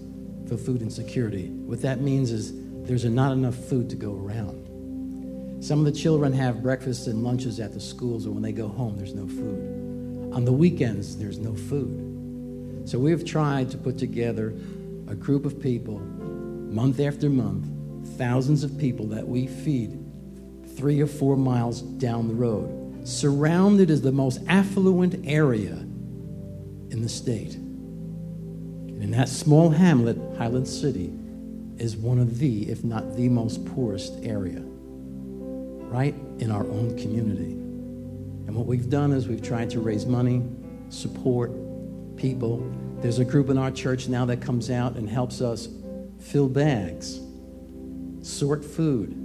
for 0.49 0.57
food 0.57 0.81
insecurity. 0.81 1.47
What 1.47 1.81
that 1.81 2.01
means 2.01 2.29
is 2.33 2.51
there's 2.85 3.05
not 3.05 3.31
enough 3.31 3.55
food 3.55 3.89
to 3.89 3.95
go 3.95 4.17
around. 4.17 5.63
Some 5.63 5.79
of 5.79 5.85
the 5.85 5.93
children 5.93 6.33
have 6.33 6.61
breakfasts 6.61 7.07
and 7.07 7.23
lunches 7.23 7.61
at 7.61 7.73
the 7.73 7.79
schools, 7.79 8.25
and 8.25 8.33
when 8.33 8.43
they 8.43 8.51
go 8.51 8.67
home, 8.67 8.97
there's 8.97 9.13
no 9.13 9.27
food. 9.27 10.33
On 10.33 10.43
the 10.43 10.51
weekends, 10.51 11.17
there's 11.17 11.39
no 11.39 11.55
food. 11.55 12.81
So 12.83 12.99
we 12.99 13.11
have 13.11 13.23
tried 13.23 13.71
to 13.71 13.77
put 13.77 13.97
together 13.97 14.49
a 15.07 15.15
group 15.15 15.45
of 15.45 15.57
people, 15.57 15.99
month 15.99 16.99
after 16.99 17.29
month, 17.29 17.65
thousands 18.17 18.65
of 18.65 18.77
people 18.77 19.05
that 19.07 19.25
we 19.25 19.47
feed 19.47 19.97
three 20.75 20.99
or 20.99 21.07
four 21.07 21.37
miles 21.37 21.81
down 21.81 22.27
the 22.27 22.33
road, 22.35 23.07
surrounded 23.07 23.89
as 23.89 24.01
the 24.01 24.11
most 24.11 24.41
affluent 24.49 25.15
area 25.25 25.85
in 26.91 27.01
the 27.01 27.09
state. 27.09 27.55
And 27.55 29.01
in 29.01 29.11
that 29.11 29.29
small 29.29 29.69
hamlet, 29.69 30.17
Highland 30.37 30.67
City 30.67 31.11
is 31.77 31.97
one 31.97 32.19
of 32.19 32.37
the, 32.37 32.69
if 32.69 32.83
not 32.83 33.15
the 33.15 33.27
most 33.29 33.65
poorest 33.65 34.13
area, 34.21 34.61
right 34.61 36.13
in 36.39 36.51
our 36.51 36.63
own 36.63 36.97
community. 36.97 37.53
And 38.47 38.55
what 38.55 38.67
we've 38.67 38.89
done 38.89 39.11
is 39.13 39.27
we've 39.27 39.41
tried 39.41 39.69
to 39.71 39.79
raise 39.79 40.05
money, 40.05 40.43
support 40.89 41.51
people. 42.17 42.69
There's 42.99 43.19
a 43.19 43.25
group 43.25 43.49
in 43.49 43.57
our 43.57 43.71
church 43.71 44.07
now 44.07 44.25
that 44.25 44.41
comes 44.41 44.69
out 44.69 44.95
and 44.95 45.09
helps 45.09 45.41
us 45.41 45.69
fill 46.19 46.49
bags, 46.49 47.19
sort 48.21 48.63
food, 48.63 49.17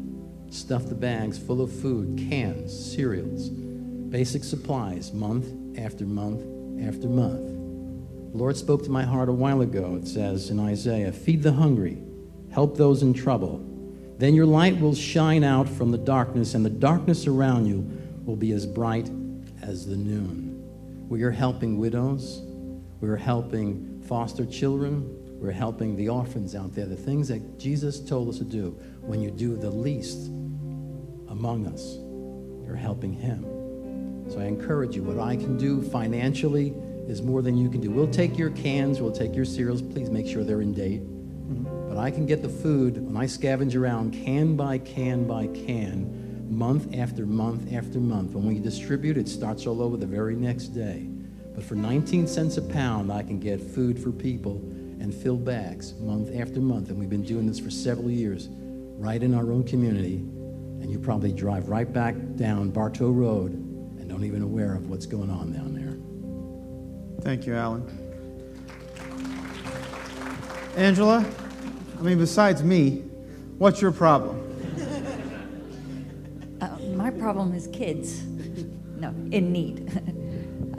stuff 0.50 0.86
the 0.86 0.94
bags 0.94 1.38
full 1.38 1.60
of 1.60 1.70
food, 1.70 2.16
cans, 2.30 2.72
cereals, 2.94 3.50
basic 3.50 4.44
supplies, 4.44 5.12
month 5.12 5.46
after 5.78 6.04
month 6.04 6.40
after 6.80 7.08
month. 7.08 7.55
The 8.36 8.42
Lord 8.42 8.58
spoke 8.58 8.84
to 8.84 8.90
my 8.90 9.02
heart 9.02 9.30
a 9.30 9.32
while 9.32 9.62
ago. 9.62 9.96
It 9.96 10.06
says 10.06 10.50
in 10.50 10.60
Isaiah, 10.60 11.10
Feed 11.10 11.42
the 11.42 11.52
hungry, 11.52 11.96
help 12.52 12.76
those 12.76 13.02
in 13.02 13.14
trouble. 13.14 13.64
Then 14.18 14.34
your 14.34 14.44
light 14.44 14.78
will 14.78 14.94
shine 14.94 15.42
out 15.42 15.66
from 15.66 15.90
the 15.90 15.96
darkness, 15.96 16.52
and 16.52 16.62
the 16.62 16.68
darkness 16.68 17.26
around 17.26 17.64
you 17.64 17.90
will 18.26 18.36
be 18.36 18.52
as 18.52 18.66
bright 18.66 19.10
as 19.62 19.86
the 19.86 19.96
noon. 19.96 20.62
We 21.08 21.22
are 21.22 21.30
helping 21.30 21.78
widows, 21.78 22.42
we're 23.00 23.16
helping 23.16 24.02
foster 24.02 24.44
children, 24.44 25.40
we're 25.40 25.50
helping 25.50 25.96
the 25.96 26.10
orphans 26.10 26.54
out 26.54 26.74
there, 26.74 26.84
the 26.84 26.94
things 26.94 27.28
that 27.28 27.58
Jesus 27.58 28.00
told 28.00 28.28
us 28.28 28.36
to 28.36 28.44
do. 28.44 28.72
When 29.00 29.22
you 29.22 29.30
do 29.30 29.56
the 29.56 29.70
least 29.70 30.26
among 31.30 31.68
us, 31.72 31.96
you're 32.66 32.76
helping 32.76 33.14
Him. 33.14 33.44
So 34.30 34.40
I 34.40 34.44
encourage 34.44 34.94
you, 34.94 35.04
what 35.04 35.18
I 35.18 35.36
can 35.36 35.56
do 35.56 35.80
financially, 35.80 36.74
is 37.06 37.22
more 37.22 37.42
than 37.42 37.56
you 37.56 37.70
can 37.70 37.80
do. 37.80 37.90
We'll 37.90 38.10
take 38.10 38.36
your 38.36 38.50
cans, 38.50 39.00
we'll 39.00 39.12
take 39.12 39.34
your 39.34 39.44
cereals. 39.44 39.82
Please 39.82 40.10
make 40.10 40.26
sure 40.26 40.44
they're 40.44 40.60
in 40.60 40.72
date. 40.72 41.02
Mm-hmm. 41.02 41.88
But 41.88 41.98
I 41.98 42.10
can 42.10 42.26
get 42.26 42.42
the 42.42 42.48
food 42.48 43.04
when 43.04 43.16
I 43.16 43.24
scavenge 43.26 43.76
around 43.76 44.12
can 44.12 44.56
by 44.56 44.78
can 44.78 45.26
by 45.26 45.46
can, 45.46 46.46
month 46.50 46.94
after 46.94 47.24
month 47.24 47.72
after 47.72 47.98
month. 47.98 48.32
When 48.32 48.46
we 48.46 48.58
distribute, 48.58 49.16
it 49.16 49.28
starts 49.28 49.66
all 49.66 49.80
over 49.80 49.96
the 49.96 50.06
very 50.06 50.34
next 50.34 50.68
day. 50.68 51.08
But 51.54 51.64
for 51.64 51.74
19 51.74 52.26
cents 52.26 52.58
a 52.58 52.62
pound, 52.62 53.10
I 53.10 53.22
can 53.22 53.38
get 53.38 53.60
food 53.60 53.98
for 53.98 54.12
people 54.12 54.56
and 55.00 55.14
fill 55.14 55.36
bags 55.36 55.94
month 55.94 56.34
after 56.38 56.60
month. 56.60 56.90
And 56.90 56.98
we've 56.98 57.08
been 57.08 57.22
doing 57.22 57.46
this 57.46 57.58
for 57.58 57.70
several 57.70 58.10
years, 58.10 58.48
right 58.98 59.22
in 59.22 59.34
our 59.34 59.50
own 59.52 59.64
community. 59.64 60.16
And 60.16 60.90
you 60.90 60.98
probably 60.98 61.32
drive 61.32 61.68
right 61.68 61.90
back 61.90 62.14
down 62.36 62.70
Bartow 62.70 63.10
Road 63.10 63.52
and 63.52 64.08
don't 64.08 64.24
even 64.24 64.42
aware 64.42 64.74
of 64.74 64.90
what's 64.90 65.06
going 65.06 65.30
on 65.30 65.52
down 65.52 65.74
there. 65.74 65.75
Thank 67.26 67.44
you, 67.44 67.56
Alan. 67.56 67.82
Angela, 70.76 71.26
I 71.98 72.00
mean, 72.00 72.18
besides 72.18 72.62
me, 72.62 72.98
what's 73.58 73.82
your 73.82 73.90
problem? 73.90 74.38
Uh, 76.60 76.68
my 76.94 77.10
problem 77.10 77.52
is 77.52 77.66
kids. 77.72 78.22
No, 78.22 79.08
in 79.32 79.50
need. 79.50 79.90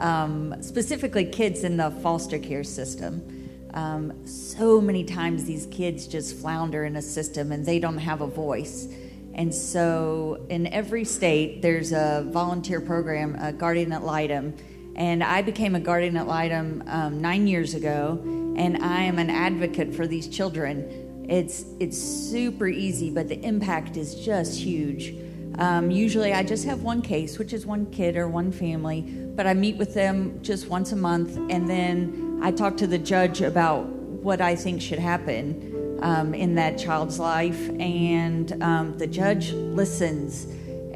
um, 0.00 0.54
specifically, 0.62 1.26
kids 1.26 1.64
in 1.64 1.76
the 1.76 1.90
foster 1.90 2.38
care 2.38 2.64
system. 2.64 3.50
Um, 3.74 4.26
so 4.26 4.80
many 4.80 5.04
times 5.04 5.44
these 5.44 5.66
kids 5.66 6.06
just 6.06 6.34
flounder 6.38 6.86
in 6.86 6.96
a 6.96 7.02
system 7.02 7.52
and 7.52 7.66
they 7.66 7.78
don't 7.78 7.98
have 7.98 8.22
a 8.22 8.26
voice. 8.26 8.88
And 9.34 9.54
so, 9.54 10.46
in 10.48 10.66
every 10.68 11.04
state, 11.04 11.60
there's 11.60 11.92
a 11.92 12.26
volunteer 12.28 12.80
program, 12.80 13.36
a 13.38 13.52
Guardian 13.52 13.92
ad 13.92 14.02
litem, 14.02 14.56
And 14.98 15.22
I 15.22 15.42
became 15.42 15.76
a 15.76 15.80
guardian 15.80 16.16
ad 16.16 16.26
litem 16.26 16.82
um, 16.88 17.22
nine 17.22 17.46
years 17.46 17.74
ago, 17.74 18.20
and 18.56 18.82
I 18.82 19.02
am 19.02 19.20
an 19.20 19.30
advocate 19.30 19.94
for 19.94 20.08
these 20.08 20.26
children. 20.26 21.24
It's 21.28 21.64
it's 21.78 21.96
super 21.96 22.66
easy, 22.66 23.08
but 23.08 23.28
the 23.28 23.40
impact 23.44 23.96
is 23.96 24.16
just 24.16 24.58
huge. 24.58 25.14
Um, 25.60 25.92
usually, 25.92 26.32
I 26.32 26.42
just 26.42 26.64
have 26.64 26.82
one 26.82 27.00
case, 27.00 27.38
which 27.38 27.52
is 27.52 27.64
one 27.64 27.86
kid 27.92 28.16
or 28.16 28.26
one 28.26 28.50
family, 28.50 29.02
but 29.36 29.46
I 29.46 29.54
meet 29.54 29.76
with 29.76 29.94
them 29.94 30.42
just 30.42 30.66
once 30.68 30.90
a 30.90 30.96
month, 30.96 31.36
and 31.48 31.68
then 31.68 32.40
I 32.42 32.50
talk 32.50 32.76
to 32.78 32.88
the 32.88 32.98
judge 32.98 33.40
about 33.40 33.86
what 33.86 34.40
I 34.40 34.56
think 34.56 34.82
should 34.82 34.98
happen 34.98 35.98
um, 36.02 36.34
in 36.34 36.56
that 36.56 36.76
child's 36.76 37.20
life, 37.20 37.68
and 37.78 38.60
um, 38.64 38.98
the 38.98 39.06
judge 39.06 39.52
listens 39.52 40.48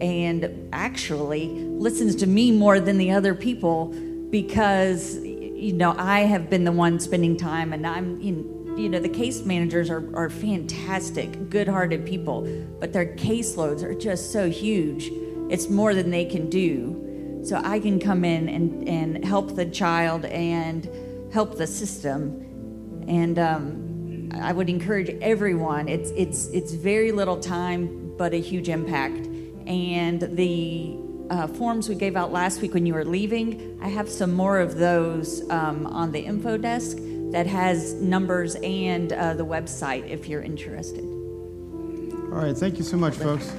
and 0.03 0.68
actually 0.72 1.46
listens 1.48 2.16
to 2.16 2.26
me 2.26 2.50
more 2.50 2.80
than 2.80 2.98
the 2.98 3.12
other 3.12 3.34
people 3.34 3.86
because 4.30 5.16
you 5.24 5.72
know 5.72 5.94
I 5.96 6.20
have 6.20 6.50
been 6.50 6.64
the 6.64 6.72
one 6.72 6.98
spending 6.98 7.36
time, 7.36 7.72
and 7.72 7.86
I'm 7.86 8.20
you 8.20 8.32
know, 8.32 8.76
you 8.76 8.88
know 8.88 8.98
the 8.98 9.09
case 9.09 9.44
managers 9.44 9.88
are, 9.90 10.05
are 10.16 10.28
fantastic, 10.28 11.48
good-hearted 11.48 12.05
people, 12.05 12.42
but 12.80 12.92
their 12.92 13.14
caseloads 13.16 13.82
are 13.82 13.94
just 13.94 14.32
so 14.32 14.50
huge. 14.50 15.11
It's 15.50 15.68
more 15.68 15.94
than 15.94 16.11
they 16.11 16.24
can 16.24 16.50
do. 16.50 16.98
So 17.44 17.61
I 17.62 17.80
can 17.80 17.98
come 17.98 18.24
in 18.24 18.48
and, 18.48 18.88
and 18.88 19.24
help 19.24 19.57
the 19.57 19.66
child 19.66 20.24
and 20.26 20.88
help 21.32 21.57
the 21.59 21.66
system. 21.66 23.05
And 23.09 23.38
um, 23.38 24.30
I 24.40 24.53
would 24.53 24.70
encourage 24.70 25.11
everyone. 25.20 25.88
It's 25.88 26.11
it's 26.12 26.46
it's 26.48 26.72
very 26.72 27.12
little 27.12 27.38
time, 27.38 28.14
but 28.16 28.32
a 28.32 28.40
huge 28.40 28.68
impact. 28.68 29.28
And 29.72 30.20
the 30.36 30.98
uh, 31.30 31.46
forms 31.46 31.88
we 31.88 31.94
gave 31.94 32.14
out 32.14 32.30
last 32.30 32.60
week 32.60 32.74
when 32.74 32.84
you 32.84 32.92
were 32.92 33.06
leaving, 33.06 33.78
I 33.80 33.88
have 33.88 34.06
some 34.06 34.34
more 34.34 34.60
of 34.60 34.76
those 34.76 35.48
um, 35.48 35.86
on 35.86 36.12
the 36.12 36.20
info 36.20 36.58
desk 36.58 36.98
that 37.30 37.46
has 37.46 37.94
numbers 37.94 38.54
and 38.56 39.14
uh, 39.14 39.32
the 39.32 39.46
website 39.46 40.06
if 40.10 40.28
you're 40.28 40.42
interested. 40.42 41.04
All 41.04 42.38
right, 42.38 42.54
thank 42.54 42.76
you 42.76 42.84
so 42.84 42.98
much, 42.98 43.14
folks. 43.14 43.50